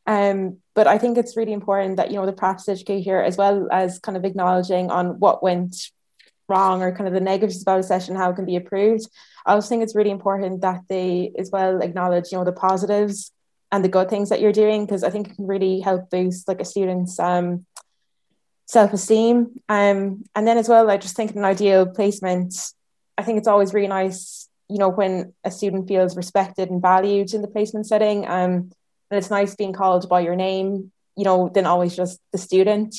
Um, 0.05 0.57
but 0.73 0.87
I 0.87 0.97
think 0.97 1.17
it's 1.17 1.35
really 1.35 1.51
important 1.51 1.97
that 1.97 2.09
you 2.09 2.15
know 2.15 2.25
the 2.25 2.31
practice 2.31 2.69
educator, 2.69 3.21
as 3.21 3.35
well 3.35 3.67
as 3.69 3.99
kind 3.99 4.17
of 4.17 4.23
acknowledging 4.23 4.89
on 4.89 5.19
what 5.19 5.43
went 5.43 5.75
wrong 6.47 6.81
or 6.81 6.91
kind 6.91 7.07
of 7.07 7.13
the 7.13 7.19
negatives 7.19 7.61
about 7.61 7.79
a 7.79 7.83
session, 7.83 8.15
how 8.15 8.31
it 8.31 8.35
can 8.35 8.45
be 8.45 8.55
improved. 8.55 9.07
I 9.47 9.53
also 9.53 9.69
think 9.69 9.83
it's 9.83 9.95
really 9.95 10.11
important 10.11 10.61
that 10.61 10.81
they 10.89 11.31
as 11.37 11.49
well 11.51 11.81
acknowledge 11.81 12.31
you 12.31 12.37
know 12.37 12.43
the 12.43 12.51
positives 12.51 13.31
and 13.71 13.83
the 13.83 13.89
good 13.89 14.09
things 14.09 14.29
that 14.29 14.41
you're 14.41 14.51
doing 14.51 14.85
because 14.85 15.03
I 15.03 15.09
think 15.09 15.29
it 15.29 15.35
can 15.35 15.47
really 15.47 15.79
help 15.79 16.09
boost 16.09 16.47
like 16.47 16.61
a 16.61 16.65
student's 16.65 17.19
um, 17.19 17.65
self-esteem. 18.65 19.59
Um, 19.69 20.23
and 20.35 20.47
then 20.47 20.57
as 20.57 20.69
well 20.69 20.89
i 20.89 20.97
just 20.97 21.15
think 21.15 21.35
an 21.35 21.45
ideal 21.45 21.85
placement 21.85 22.53
i 23.17 23.23
think 23.23 23.37
it's 23.37 23.47
always 23.47 23.73
really 23.73 23.87
nice 23.87 24.49
you 24.69 24.77
know 24.77 24.89
when 24.89 25.33
a 25.43 25.51
student 25.51 25.87
feels 25.87 26.17
respected 26.17 26.69
and 26.69 26.81
valued 26.81 27.33
in 27.33 27.41
the 27.41 27.47
placement 27.47 27.87
setting 27.87 28.27
um, 28.27 28.69
and 29.09 29.17
it's 29.17 29.29
nice 29.29 29.55
being 29.55 29.73
called 29.73 30.09
by 30.09 30.19
your 30.19 30.35
name 30.35 30.91
you 31.17 31.23
know 31.23 31.49
than 31.49 31.65
always 31.65 31.95
just 31.95 32.21
the 32.31 32.37
student. 32.37 32.95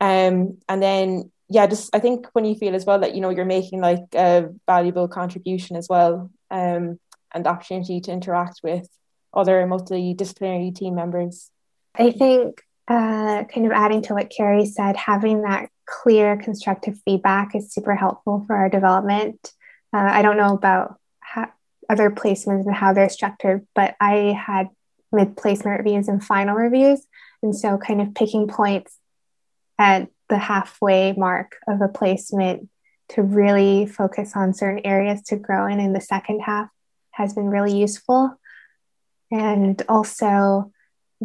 Um, 0.00 0.58
and 0.68 0.82
then 0.82 1.30
yeah, 1.50 1.66
just 1.66 1.94
I 1.94 1.98
think 1.98 2.28
when 2.32 2.44
you 2.44 2.54
feel 2.54 2.76
as 2.76 2.86
well 2.86 3.00
that 3.00 3.14
you 3.14 3.20
know 3.20 3.30
you're 3.30 3.44
making 3.44 3.80
like 3.80 4.04
a 4.14 4.48
valuable 4.66 5.08
contribution 5.08 5.76
as 5.76 5.88
well, 5.88 6.30
um, 6.50 7.00
and 7.34 7.44
the 7.44 7.50
opportunity 7.50 8.00
to 8.02 8.12
interact 8.12 8.60
with 8.62 8.88
other 9.34 9.66
multidisciplinary 9.66 10.74
team 10.74 10.94
members. 10.94 11.50
I 11.96 12.12
think 12.12 12.62
uh, 12.86 13.44
kind 13.44 13.66
of 13.66 13.72
adding 13.72 14.02
to 14.02 14.14
what 14.14 14.30
Kerry 14.30 14.64
said, 14.64 14.96
having 14.96 15.42
that 15.42 15.70
clear 15.86 16.36
constructive 16.36 17.00
feedback 17.04 17.56
is 17.56 17.72
super 17.72 17.96
helpful 17.96 18.44
for 18.46 18.54
our 18.54 18.68
development. 18.68 19.52
Uh, 19.92 19.98
I 19.98 20.22
don't 20.22 20.36
know 20.36 20.54
about 20.54 21.00
how, 21.18 21.48
other 21.88 22.10
placements 22.10 22.66
and 22.66 22.74
how 22.74 22.92
they're 22.92 23.08
structured, 23.08 23.66
but 23.74 23.96
I 24.00 24.38
had 24.40 24.68
mid 25.10 25.36
placement 25.36 25.78
reviews 25.78 26.06
and 26.06 26.22
final 26.22 26.54
reviews. 26.54 27.04
And 27.42 27.56
so, 27.56 27.76
kind 27.76 28.00
of 28.00 28.14
picking 28.14 28.46
points 28.46 28.96
at 29.78 30.08
the 30.30 30.38
halfway 30.38 31.12
mark 31.12 31.56
of 31.68 31.82
a 31.82 31.88
placement 31.88 32.68
to 33.10 33.22
really 33.22 33.86
focus 33.86 34.32
on 34.34 34.54
certain 34.54 34.86
areas 34.86 35.20
to 35.22 35.36
grow 35.36 35.66
in 35.66 35.80
in 35.80 35.92
the 35.92 36.00
second 36.00 36.40
half 36.40 36.68
has 37.10 37.34
been 37.34 37.48
really 37.48 37.76
useful. 37.76 38.38
And 39.30 39.80
also, 39.88 40.72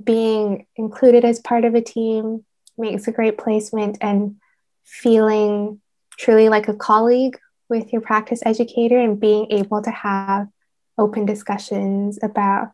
being 0.02 0.66
included 0.76 1.24
as 1.24 1.40
part 1.40 1.64
of 1.64 1.74
a 1.76 1.82
team 1.82 2.44
makes 2.78 3.08
a 3.08 3.12
great 3.12 3.38
placement 3.38 3.98
and 4.02 4.36
feeling 4.84 5.80
truly 6.18 6.50
like 6.50 6.68
a 6.68 6.74
colleague 6.74 7.38
with 7.70 7.94
your 7.94 8.02
practice 8.02 8.42
educator 8.46 9.00
and 9.00 9.20
being 9.20 9.48
able 9.52 9.82
to 9.82 9.92
have 9.92 10.48
open 10.98 11.26
discussions 11.26 12.20
about 12.22 12.72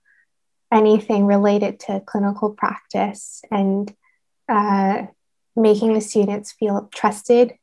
anything 0.72 1.26
related 1.26 1.80
to 1.80 2.02
clinical 2.06 2.50
practice 2.50 3.44
and 3.52 3.94
uh, 4.50 5.04
making 5.56 5.94
the 5.94 6.02
students 6.02 6.52
feel 6.52 6.90
trusted 6.94 7.54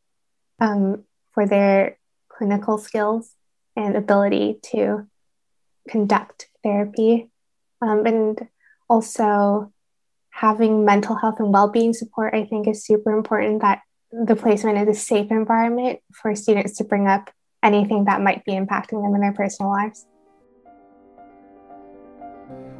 um, 0.60 1.04
for 1.32 1.46
their 1.46 1.98
clinical 2.28 2.78
skills 2.78 3.34
and 3.76 3.96
ability 3.96 4.58
to 4.62 5.06
conduct 5.88 6.48
therapy. 6.62 7.30
Um, 7.80 8.06
and 8.06 8.48
also 8.88 9.72
having 10.30 10.84
mental 10.84 11.16
health 11.16 11.40
and 11.40 11.52
well-being 11.52 11.92
support 11.92 12.34
i 12.34 12.44
think 12.44 12.68
is 12.68 12.84
super 12.84 13.10
important 13.10 13.60
that 13.62 13.82
the 14.12 14.36
placement 14.36 14.78
is 14.78 14.96
a 14.96 15.00
safe 15.00 15.30
environment 15.30 15.98
for 16.14 16.34
students 16.34 16.76
to 16.76 16.84
bring 16.84 17.06
up 17.06 17.30
anything 17.62 18.04
that 18.04 18.20
might 18.20 18.44
be 18.44 18.52
impacting 18.52 19.02
them 19.02 19.14
in 19.14 19.20
their 19.20 19.32
personal 19.32 19.70
lives 19.70 20.06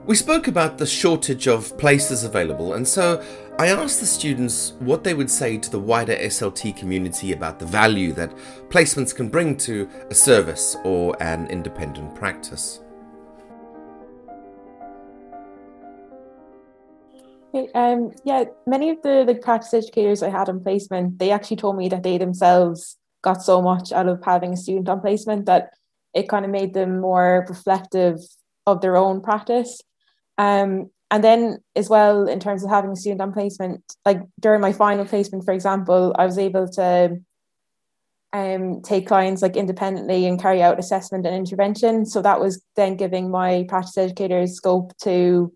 we 0.08 0.14
spoke 0.14 0.48
about 0.48 0.78
the 0.78 0.86
shortage 0.86 1.46
of 1.46 1.76
places 1.76 2.24
available, 2.24 2.72
and 2.72 2.88
so 2.88 3.22
I 3.58 3.66
asked 3.68 4.00
the 4.00 4.06
students 4.06 4.72
what 4.78 5.04
they 5.04 5.12
would 5.12 5.30
say 5.30 5.58
to 5.58 5.70
the 5.70 5.78
wider 5.78 6.16
SLT 6.16 6.76
community 6.76 7.32
about 7.32 7.58
the 7.58 7.66
value 7.66 8.12
that 8.12 8.34
placements 8.70 9.14
can 9.14 9.28
bring 9.28 9.56
to 9.58 9.86
a 10.08 10.14
service 10.14 10.76
or 10.84 11.14
an 11.20 11.46
independent 11.48 12.14
practice. 12.14 12.80
Um, 17.74 18.12
yeah, 18.24 18.44
many 18.66 18.90
of 18.90 19.02
the, 19.02 19.24
the 19.26 19.34
practice 19.34 19.74
educators 19.74 20.22
I 20.22 20.30
had 20.30 20.48
on 20.48 20.62
placement, 20.62 21.18
they 21.18 21.30
actually 21.30 21.56
told 21.56 21.76
me 21.76 21.88
that 21.88 22.02
they 22.02 22.16
themselves 22.16 22.96
got 23.22 23.42
so 23.42 23.60
much 23.60 23.92
out 23.92 24.08
of 24.08 24.24
having 24.24 24.52
a 24.52 24.56
student 24.56 24.88
on 24.88 25.00
placement 25.00 25.46
that 25.46 25.70
it 26.14 26.28
kind 26.28 26.44
of 26.44 26.50
made 26.50 26.72
them 26.72 27.00
more 27.00 27.44
reflective 27.48 28.20
of 28.72 28.80
their 28.80 28.96
own 28.96 29.20
practice. 29.20 29.80
Um, 30.36 30.90
and 31.10 31.24
then 31.24 31.58
as 31.74 31.88
well, 31.88 32.28
in 32.28 32.38
terms 32.38 32.62
of 32.62 32.70
having 32.70 32.90
a 32.90 32.96
student 32.96 33.20
on 33.20 33.32
placement, 33.32 33.82
like 34.04 34.20
during 34.40 34.60
my 34.60 34.72
final 34.72 35.04
placement, 35.04 35.44
for 35.44 35.54
example, 35.54 36.14
I 36.18 36.26
was 36.26 36.38
able 36.38 36.68
to 36.68 37.16
um, 38.32 38.82
take 38.82 39.06
clients 39.06 39.40
like 39.40 39.56
independently 39.56 40.26
and 40.26 40.40
carry 40.40 40.62
out 40.62 40.78
assessment 40.78 41.26
and 41.26 41.34
intervention. 41.34 42.04
So 42.04 42.20
that 42.22 42.40
was 42.40 42.62
then 42.76 42.96
giving 42.96 43.30
my 43.30 43.64
practice 43.68 43.96
educators 43.96 44.54
scope 44.54 44.92
to 44.98 45.52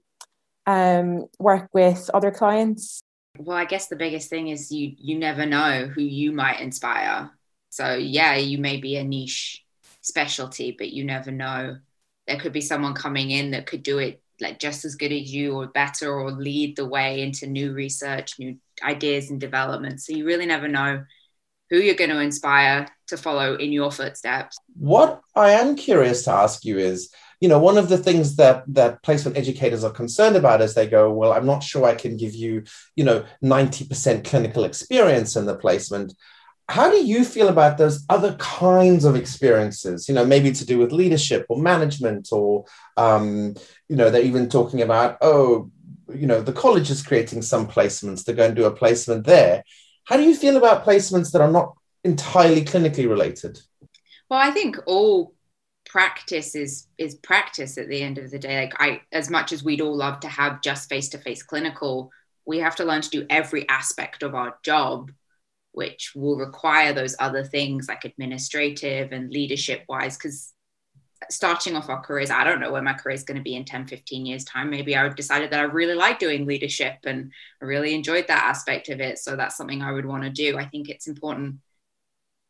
um, 0.66 1.26
work 1.38 1.68
with 1.72 2.10
other 2.14 2.30
clients? 2.30 3.02
Well, 3.38 3.56
I 3.56 3.64
guess 3.64 3.88
the 3.88 3.96
biggest 3.96 4.28
thing 4.28 4.48
is 4.48 4.70
you 4.70 4.94
you 4.98 5.18
never 5.18 5.46
know 5.46 5.86
who 5.86 6.02
you 6.02 6.32
might 6.32 6.60
inspire. 6.60 7.30
So 7.70 7.94
yeah, 7.94 8.36
you 8.36 8.58
may 8.58 8.76
be 8.76 8.96
a 8.96 9.04
niche 9.04 9.64
specialty, 10.02 10.74
but 10.76 10.90
you 10.90 11.04
never 11.04 11.30
know. 11.30 11.78
There 12.26 12.38
could 12.38 12.52
be 12.52 12.60
someone 12.60 12.94
coming 12.94 13.30
in 13.30 13.50
that 13.50 13.66
could 13.66 13.82
do 13.82 13.98
it 13.98 14.22
like 14.40 14.58
just 14.58 14.84
as 14.84 14.96
good 14.96 15.12
as 15.12 15.32
you 15.32 15.54
or 15.54 15.66
better 15.68 16.12
or 16.12 16.32
lead 16.32 16.76
the 16.76 16.86
way 16.86 17.22
into 17.22 17.46
new 17.46 17.72
research, 17.72 18.38
new 18.38 18.58
ideas 18.82 19.30
and 19.30 19.40
development. 19.40 20.00
So 20.00 20.12
you 20.14 20.24
really 20.24 20.46
never 20.46 20.68
know 20.68 21.04
who 21.70 21.78
you're 21.78 21.94
going 21.94 22.10
to 22.10 22.20
inspire 22.20 22.88
to 23.06 23.16
follow 23.16 23.54
in 23.54 23.72
your 23.72 23.90
footsteps. 23.90 24.58
What 24.74 25.20
I 25.34 25.52
am 25.52 25.76
curious 25.76 26.24
to 26.24 26.32
ask 26.32 26.64
you 26.64 26.78
is 26.78 27.10
you 27.40 27.48
know 27.48 27.58
one 27.58 27.76
of 27.76 27.88
the 27.88 27.98
things 27.98 28.36
that 28.36 28.62
that 28.68 29.02
placement 29.02 29.36
educators 29.36 29.82
are 29.82 29.90
concerned 29.90 30.36
about 30.36 30.62
is 30.62 30.74
they 30.74 30.86
go 30.86 31.12
well 31.12 31.32
i'm 31.32 31.44
not 31.44 31.60
sure 31.60 31.84
i 31.84 31.94
can 31.94 32.16
give 32.16 32.36
you 32.36 32.62
you 32.94 33.02
know 33.02 33.24
90% 33.42 34.24
clinical 34.24 34.62
experience 34.62 35.34
in 35.34 35.44
the 35.44 35.56
placement 35.56 36.14
how 36.72 36.90
do 36.90 37.04
you 37.04 37.22
feel 37.22 37.48
about 37.48 37.76
those 37.76 38.02
other 38.08 38.34
kinds 38.36 39.04
of 39.04 39.14
experiences? 39.14 40.08
You 40.08 40.14
know 40.14 40.24
maybe 40.24 40.52
to 40.52 40.64
do 40.64 40.78
with 40.78 40.90
leadership 40.90 41.44
or 41.50 41.60
management 41.60 42.30
or 42.32 42.64
um, 42.96 43.54
you 43.90 43.96
know 43.96 44.08
they're 44.08 44.22
even 44.22 44.48
talking 44.48 44.80
about 44.80 45.18
oh 45.20 45.70
you 46.14 46.26
know 46.26 46.40
the 46.40 46.58
college 46.64 46.90
is 46.90 47.02
creating 47.02 47.42
some 47.42 47.68
placements 47.68 48.24
to 48.24 48.32
go 48.32 48.46
and 48.46 48.56
do 48.56 48.64
a 48.64 48.70
placement 48.70 49.26
there. 49.26 49.64
How 50.04 50.16
do 50.16 50.22
you 50.22 50.34
feel 50.34 50.56
about 50.56 50.86
placements 50.86 51.30
that 51.32 51.42
are 51.42 51.50
not 51.50 51.74
entirely 52.04 52.64
clinically 52.64 53.06
related? 53.06 53.60
Well 54.30 54.40
i 54.40 54.50
think 54.50 54.78
all 54.86 55.34
practice 55.84 56.54
is 56.54 56.86
is 56.96 57.16
practice 57.16 57.76
at 57.76 57.88
the 57.88 58.00
end 58.00 58.16
of 58.16 58.30
the 58.30 58.38
day. 58.38 58.62
Like 58.62 58.80
i 58.80 59.02
as 59.12 59.28
much 59.28 59.52
as 59.52 59.62
we'd 59.62 59.82
all 59.82 59.94
love 59.94 60.20
to 60.20 60.28
have 60.28 60.62
just 60.62 60.88
face 60.88 61.10
to 61.10 61.18
face 61.18 61.42
clinical 61.42 62.10
we 62.46 62.60
have 62.60 62.76
to 62.76 62.84
learn 62.84 63.02
to 63.02 63.10
do 63.10 63.26
every 63.28 63.68
aspect 63.68 64.22
of 64.22 64.34
our 64.34 64.56
job 64.62 65.12
which 65.72 66.12
will 66.14 66.36
require 66.36 66.92
those 66.92 67.16
other 67.18 67.44
things 67.44 67.88
like 67.88 68.04
administrative 68.04 69.12
and 69.12 69.30
leadership 69.30 69.84
wise 69.88 70.16
because 70.16 70.52
starting 71.30 71.76
off 71.76 71.88
our 71.88 72.02
careers 72.02 72.30
i 72.30 72.42
don't 72.42 72.60
know 72.60 72.72
where 72.72 72.82
my 72.82 72.92
career 72.92 73.14
is 73.14 73.22
going 73.22 73.36
to 73.36 73.42
be 73.42 73.54
in 73.54 73.64
10 73.64 73.86
15 73.86 74.26
years 74.26 74.44
time 74.44 74.68
maybe 74.70 74.96
i 74.96 75.04
would 75.04 75.14
decided 75.14 75.50
that 75.50 75.60
i 75.60 75.62
really 75.62 75.94
like 75.94 76.18
doing 76.18 76.46
leadership 76.46 76.96
and 77.04 77.30
i 77.60 77.64
really 77.64 77.94
enjoyed 77.94 78.26
that 78.26 78.44
aspect 78.44 78.88
of 78.88 79.00
it 79.00 79.18
so 79.18 79.36
that's 79.36 79.56
something 79.56 79.82
i 79.82 79.92
would 79.92 80.04
want 80.04 80.24
to 80.24 80.30
do 80.30 80.58
i 80.58 80.66
think 80.66 80.88
it's 80.88 81.06
important 81.06 81.56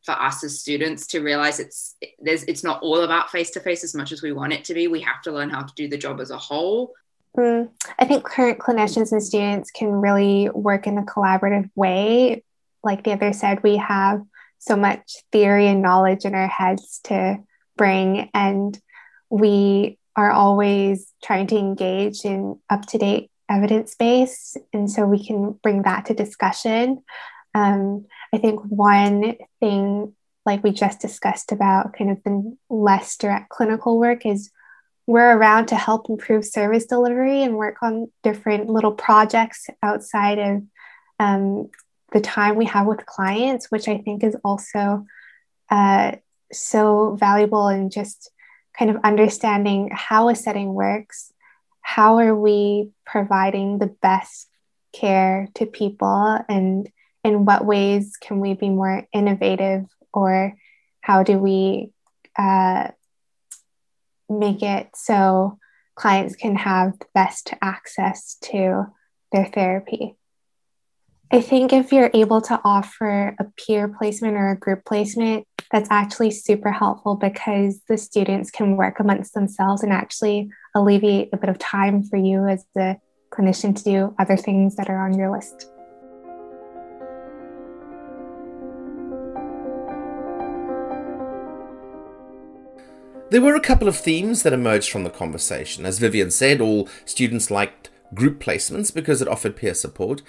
for 0.03 0.11
us 0.11 0.43
as 0.43 0.59
students 0.59 1.07
to 1.07 1.21
realize 1.21 1.59
it's 1.59 1.95
there's 2.19 2.43
it's 2.43 2.63
not 2.63 2.81
all 2.81 3.01
about 3.01 3.31
face 3.31 3.51
to 3.51 3.59
face 3.59 3.83
as 3.83 3.95
much 3.95 4.11
as 4.11 4.21
we 4.21 4.33
want 4.33 4.53
it 4.53 4.65
to 4.65 4.73
be. 4.73 4.87
We 4.87 5.01
have 5.01 5.21
to 5.23 5.31
learn 5.31 5.49
how 5.49 5.63
to 5.63 5.73
do 5.75 5.87
the 5.87 5.97
job 5.97 6.19
as 6.19 6.29
a 6.29 6.37
whole. 6.37 6.93
Mm, 7.37 7.69
I 7.97 8.05
think 8.05 8.23
current 8.23 8.59
clinicians 8.59 9.11
and 9.11 9.23
students 9.23 9.71
can 9.71 9.89
really 9.89 10.49
work 10.49 10.87
in 10.87 10.97
a 10.97 11.03
collaborative 11.03 11.69
way. 11.75 12.43
Like 12.83 13.03
the 13.03 13.13
other 13.13 13.33
said, 13.33 13.63
we 13.63 13.77
have 13.77 14.21
so 14.59 14.75
much 14.75 15.17
theory 15.31 15.67
and 15.67 15.81
knowledge 15.81 16.25
in 16.25 16.35
our 16.35 16.47
heads 16.47 16.99
to 17.05 17.39
bring, 17.77 18.29
and 18.33 18.79
we 19.29 19.97
are 20.15 20.31
always 20.31 21.11
trying 21.23 21.47
to 21.47 21.57
engage 21.57 22.23
in 22.23 22.59
up 22.69 22.85
to 22.87 22.97
date 22.97 23.31
evidence 23.49 23.95
base. 23.95 24.55
And 24.71 24.89
so 24.89 25.05
we 25.05 25.25
can 25.25 25.59
bring 25.63 25.83
that 25.83 26.05
to 26.05 26.13
discussion. 26.13 27.03
Um, 27.55 28.05
I 28.33 28.37
think 28.37 28.61
one 28.61 29.35
thing, 29.59 30.15
like 30.45 30.63
we 30.63 30.71
just 30.71 30.99
discussed 30.99 31.51
about 31.51 31.93
kind 31.93 32.11
of 32.11 32.23
the 32.23 32.57
less 32.69 33.17
direct 33.17 33.49
clinical 33.49 33.99
work, 33.99 34.25
is 34.25 34.51
we're 35.05 35.35
around 35.35 35.67
to 35.67 35.75
help 35.75 36.09
improve 36.09 36.45
service 36.45 36.85
delivery 36.85 37.43
and 37.43 37.57
work 37.57 37.77
on 37.81 38.11
different 38.23 38.69
little 38.69 38.93
projects 38.93 39.67
outside 39.81 40.39
of 40.39 40.63
um, 41.19 41.69
the 42.13 42.21
time 42.21 42.55
we 42.55 42.65
have 42.65 42.85
with 42.85 43.05
clients, 43.05 43.69
which 43.71 43.87
I 43.87 43.97
think 43.97 44.23
is 44.23 44.37
also 44.43 45.05
uh, 45.69 46.13
so 46.51 47.17
valuable 47.19 47.67
in 47.67 47.89
just 47.89 48.29
kind 48.77 48.91
of 48.91 49.01
understanding 49.03 49.89
how 49.91 50.29
a 50.29 50.35
setting 50.35 50.73
works. 50.73 51.33
How 51.81 52.19
are 52.19 52.35
we 52.35 52.91
providing 53.05 53.79
the 53.79 53.93
best 54.01 54.47
care 54.93 55.49
to 55.55 55.65
people 55.65 56.39
and 56.47 56.89
in 57.23 57.45
what 57.45 57.65
ways 57.65 58.15
can 58.17 58.39
we 58.39 58.53
be 58.53 58.69
more 58.69 59.07
innovative 59.11 59.85
or 60.13 60.53
how 61.01 61.23
do 61.23 61.39
we 61.39 61.91
uh, 62.37 62.89
make 64.29 64.61
it 64.61 64.89
so 64.93 65.57
clients 65.95 66.35
can 66.35 66.55
have 66.55 66.97
the 66.99 67.05
best 67.13 67.53
access 67.61 68.35
to 68.41 68.85
their 69.31 69.45
therapy 69.45 70.15
I 71.31 71.41
think 71.41 71.73
if 71.73 71.91
you're 71.91 72.11
able 72.13 72.41
to 72.41 72.61
offer 72.63 73.35
a 73.39 73.45
peer 73.57 73.87
placement 73.87 74.35
or 74.35 74.51
a 74.51 74.57
group 74.57 74.85
placement, 74.85 75.47
that's 75.71 75.89
actually 75.89 76.29
super 76.29 76.71
helpful 76.71 77.15
because 77.15 77.81
the 77.87 77.97
students 77.97 78.51
can 78.51 78.77
work 78.77 78.99
amongst 78.99 79.33
themselves 79.33 79.81
and 79.81 79.91
actually 79.91 80.49
alleviate 80.75 81.29
a 81.33 81.37
bit 81.37 81.49
of 81.49 81.57
time 81.57 82.03
for 82.03 82.17
you 82.17 82.47
as 82.47 82.65
the 82.75 82.97
clinician 83.31 83.75
to 83.75 83.83
do 83.83 84.15
other 84.19 84.37
things 84.37 84.75
that 84.75 84.89
are 84.89 85.03
on 85.03 85.17
your 85.17 85.31
list. 85.31 85.67
There 93.31 93.41
were 93.41 93.55
a 93.55 93.59
couple 93.59 93.87
of 93.87 93.97
themes 93.97 94.43
that 94.43 94.53
emerged 94.53 94.91
from 94.91 95.03
the 95.03 95.09
conversation. 95.09 95.87
As 95.87 95.97
Vivian 95.97 96.29
said, 96.29 96.61
all 96.61 96.87
students 97.05 97.49
liked 97.49 97.89
group 98.13 98.39
placements 98.39 98.93
because 98.93 99.23
it 99.23 99.27
offered 99.27 99.55
peer 99.55 99.73
support. 99.73 100.21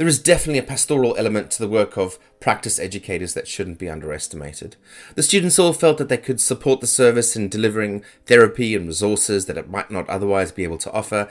There 0.00 0.08
is 0.08 0.18
definitely 0.18 0.60
a 0.60 0.62
pastoral 0.62 1.14
element 1.18 1.50
to 1.50 1.58
the 1.58 1.68
work 1.68 1.98
of 1.98 2.18
practice 2.40 2.78
educators 2.78 3.34
that 3.34 3.46
shouldn't 3.46 3.78
be 3.78 3.90
underestimated. 3.90 4.76
The 5.14 5.22
students 5.22 5.58
all 5.58 5.74
felt 5.74 5.98
that 5.98 6.08
they 6.08 6.16
could 6.16 6.40
support 6.40 6.80
the 6.80 6.86
service 6.86 7.36
in 7.36 7.50
delivering 7.50 8.02
therapy 8.24 8.74
and 8.74 8.86
resources 8.86 9.44
that 9.44 9.58
it 9.58 9.68
might 9.68 9.90
not 9.90 10.08
otherwise 10.08 10.52
be 10.52 10.64
able 10.64 10.78
to 10.78 10.92
offer, 10.92 11.28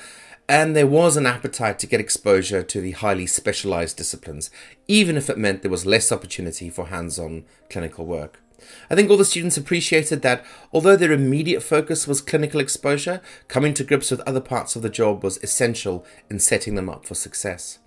and 0.47 0.75
there 0.75 0.85
was 0.85 1.17
an 1.17 1.25
appetite 1.25 1.79
to 1.79 1.87
get 1.87 1.99
exposure 1.99 2.61
to 2.61 2.79
the 2.79 2.91
highly 2.91 3.25
specialized 3.25 3.97
disciplines, 3.97 4.51
even 4.87 5.17
if 5.17 5.31
it 5.31 5.39
meant 5.39 5.63
there 5.63 5.71
was 5.71 5.87
less 5.87 6.11
opportunity 6.11 6.69
for 6.69 6.89
hands 6.89 7.17
on 7.17 7.45
clinical 7.71 8.05
work. 8.05 8.39
I 8.87 8.93
think 8.93 9.09
all 9.09 9.17
the 9.17 9.25
students 9.25 9.57
appreciated 9.57 10.21
that 10.21 10.45
although 10.71 10.95
their 10.95 11.11
immediate 11.11 11.63
focus 11.63 12.07
was 12.07 12.21
clinical 12.21 12.59
exposure, 12.59 13.19
coming 13.47 13.73
to 13.73 13.83
grips 13.83 14.11
with 14.11 14.21
other 14.27 14.41
parts 14.41 14.75
of 14.75 14.83
the 14.83 14.89
job 14.89 15.23
was 15.23 15.41
essential 15.41 16.05
in 16.29 16.37
setting 16.37 16.75
them 16.75 16.87
up 16.87 17.07
for 17.07 17.15
success. 17.15 17.79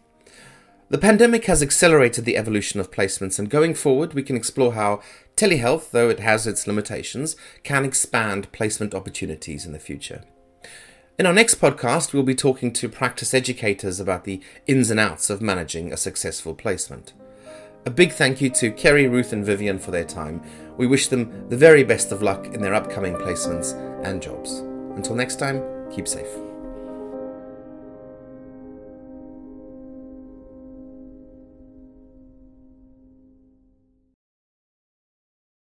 The 0.92 0.98
pandemic 0.98 1.46
has 1.46 1.62
accelerated 1.62 2.26
the 2.26 2.36
evolution 2.36 2.78
of 2.78 2.90
placements, 2.90 3.38
and 3.38 3.48
going 3.48 3.72
forward, 3.72 4.12
we 4.12 4.22
can 4.22 4.36
explore 4.36 4.74
how 4.74 5.00
telehealth, 5.36 5.90
though 5.90 6.10
it 6.10 6.20
has 6.20 6.46
its 6.46 6.66
limitations, 6.66 7.34
can 7.62 7.86
expand 7.86 8.52
placement 8.52 8.94
opportunities 8.94 9.64
in 9.64 9.72
the 9.72 9.78
future. 9.78 10.20
In 11.18 11.24
our 11.24 11.32
next 11.32 11.62
podcast, 11.62 12.12
we'll 12.12 12.24
be 12.24 12.34
talking 12.34 12.74
to 12.74 12.90
practice 12.90 13.32
educators 13.32 14.00
about 14.00 14.24
the 14.24 14.42
ins 14.66 14.90
and 14.90 15.00
outs 15.00 15.30
of 15.30 15.40
managing 15.40 15.90
a 15.90 15.96
successful 15.96 16.54
placement. 16.54 17.14
A 17.86 17.90
big 17.90 18.12
thank 18.12 18.42
you 18.42 18.50
to 18.50 18.70
Kerry, 18.70 19.08
Ruth, 19.08 19.32
and 19.32 19.46
Vivian 19.46 19.78
for 19.78 19.92
their 19.92 20.04
time. 20.04 20.42
We 20.76 20.86
wish 20.86 21.08
them 21.08 21.48
the 21.48 21.56
very 21.56 21.84
best 21.84 22.12
of 22.12 22.20
luck 22.20 22.48
in 22.48 22.60
their 22.60 22.74
upcoming 22.74 23.14
placements 23.14 23.72
and 24.04 24.20
jobs. 24.20 24.58
Until 24.94 25.16
next 25.16 25.36
time, 25.36 25.90
keep 25.90 26.06
safe. 26.06 26.51